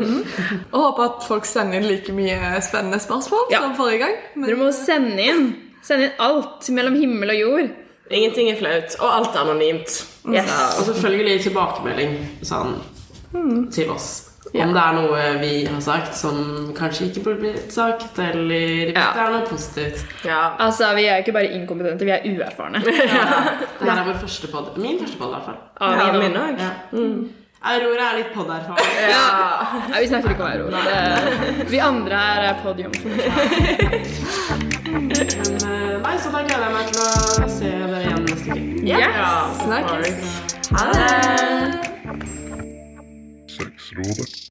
Og 0.75 0.77
håper 0.83 1.07
at 1.07 1.25
folk 1.25 1.49
sender 1.49 1.81
inn 1.81 1.89
like 1.89 2.13
mye 2.13 2.61
spennende 2.67 3.01
spørsmål 3.01 3.49
Ja. 3.55 3.63
som 3.65 3.73
forrige 3.79 4.03
gang. 4.05 4.21
Men 4.35 4.51
Dere 4.51 4.61
må 4.61 4.69
sende 4.77 5.25
inn. 5.25 5.49
Sende 5.87 6.11
inn 6.11 6.21
alt 6.27 6.69
mellom 6.77 7.01
himmel 7.01 7.33
og 7.33 7.41
jord. 7.41 7.73
Ingenting 8.13 8.53
er 8.53 8.61
flaut, 8.61 8.93
og 9.01 9.09
alt 9.09 9.33
er 9.35 9.41
anonymt. 9.47 9.97
Yes. 10.29 10.47
Ja, 10.47 10.69
og 10.79 10.85
selvfølgelig 10.93 11.41
tilbakemelding 11.49 12.13
sånn, 12.47 12.77
til 13.75 13.91
oss. 13.91 14.26
Om 14.65 14.73
det 14.75 14.83
er 14.83 14.93
noe 14.97 15.23
vi 15.41 15.53
har 15.69 15.81
sagt 15.85 16.15
som 16.17 16.37
kanskje 16.77 17.05
ikke 17.11 17.23
burde 17.25 17.41
blitt 17.45 17.73
sagt, 17.75 18.19
eller 18.19 18.45
hvis 18.87 18.95
Ja. 18.97 19.07
det 19.15 19.23
er 19.27 19.31
noe 19.37 19.47
positivt. 19.51 20.05
Ja. 20.25 20.43
Altså, 20.59 20.95
Vi 20.97 21.05
er 21.07 21.13
jo 21.17 21.23
ikke 21.25 21.33
bare 21.33 21.53
inkompetente, 21.59 22.05
vi 22.05 22.11
er 22.11 22.21
uerfarne. 22.25 22.79
Det 22.85 22.95
her 23.91 23.99
er 24.01 24.05
vår 24.07 24.19
første 24.21 24.47
podd. 24.53 24.77
Min 24.79 24.99
første 25.01 25.19
podd, 25.19 25.29
i 25.29 25.33
hvert 25.35 25.45
fall. 25.45 25.59
Ja, 25.81 25.87
Ja, 26.07 26.13
min 26.19 26.37
òg. 26.37 26.61
Mm. 26.93 27.29
Aurora 27.67 28.05
er 28.13 28.17
litt 28.21 28.31
podderfaren. 28.35 28.87
Nei, 29.91 30.01
vi 30.01 30.07
snakker 30.07 30.31
ikke 30.31 30.45
om 30.45 30.51
Aurora. 30.53 30.79
Det, 30.87 31.71
vi 31.71 31.79
andre 31.83 32.19
er 32.47 32.55
podium. 32.63 32.93
Men 34.87 35.11
eh, 35.11 35.97
nei, 36.03 36.15
så 36.23 36.31
da 36.31 36.41
gleder 36.47 36.63
jeg 36.63 36.73
meg 36.77 36.87
til 36.93 37.01
å 37.03 37.49
se 37.51 37.71
dere 37.73 38.01
igjen 38.05 38.23
neste 38.29 38.51
uke. 38.55 38.63
Yes. 38.87 39.59
snakkes. 39.65 40.19
Ha 40.77 40.85
det! 40.93 41.11
Sexrådet. 43.57 44.37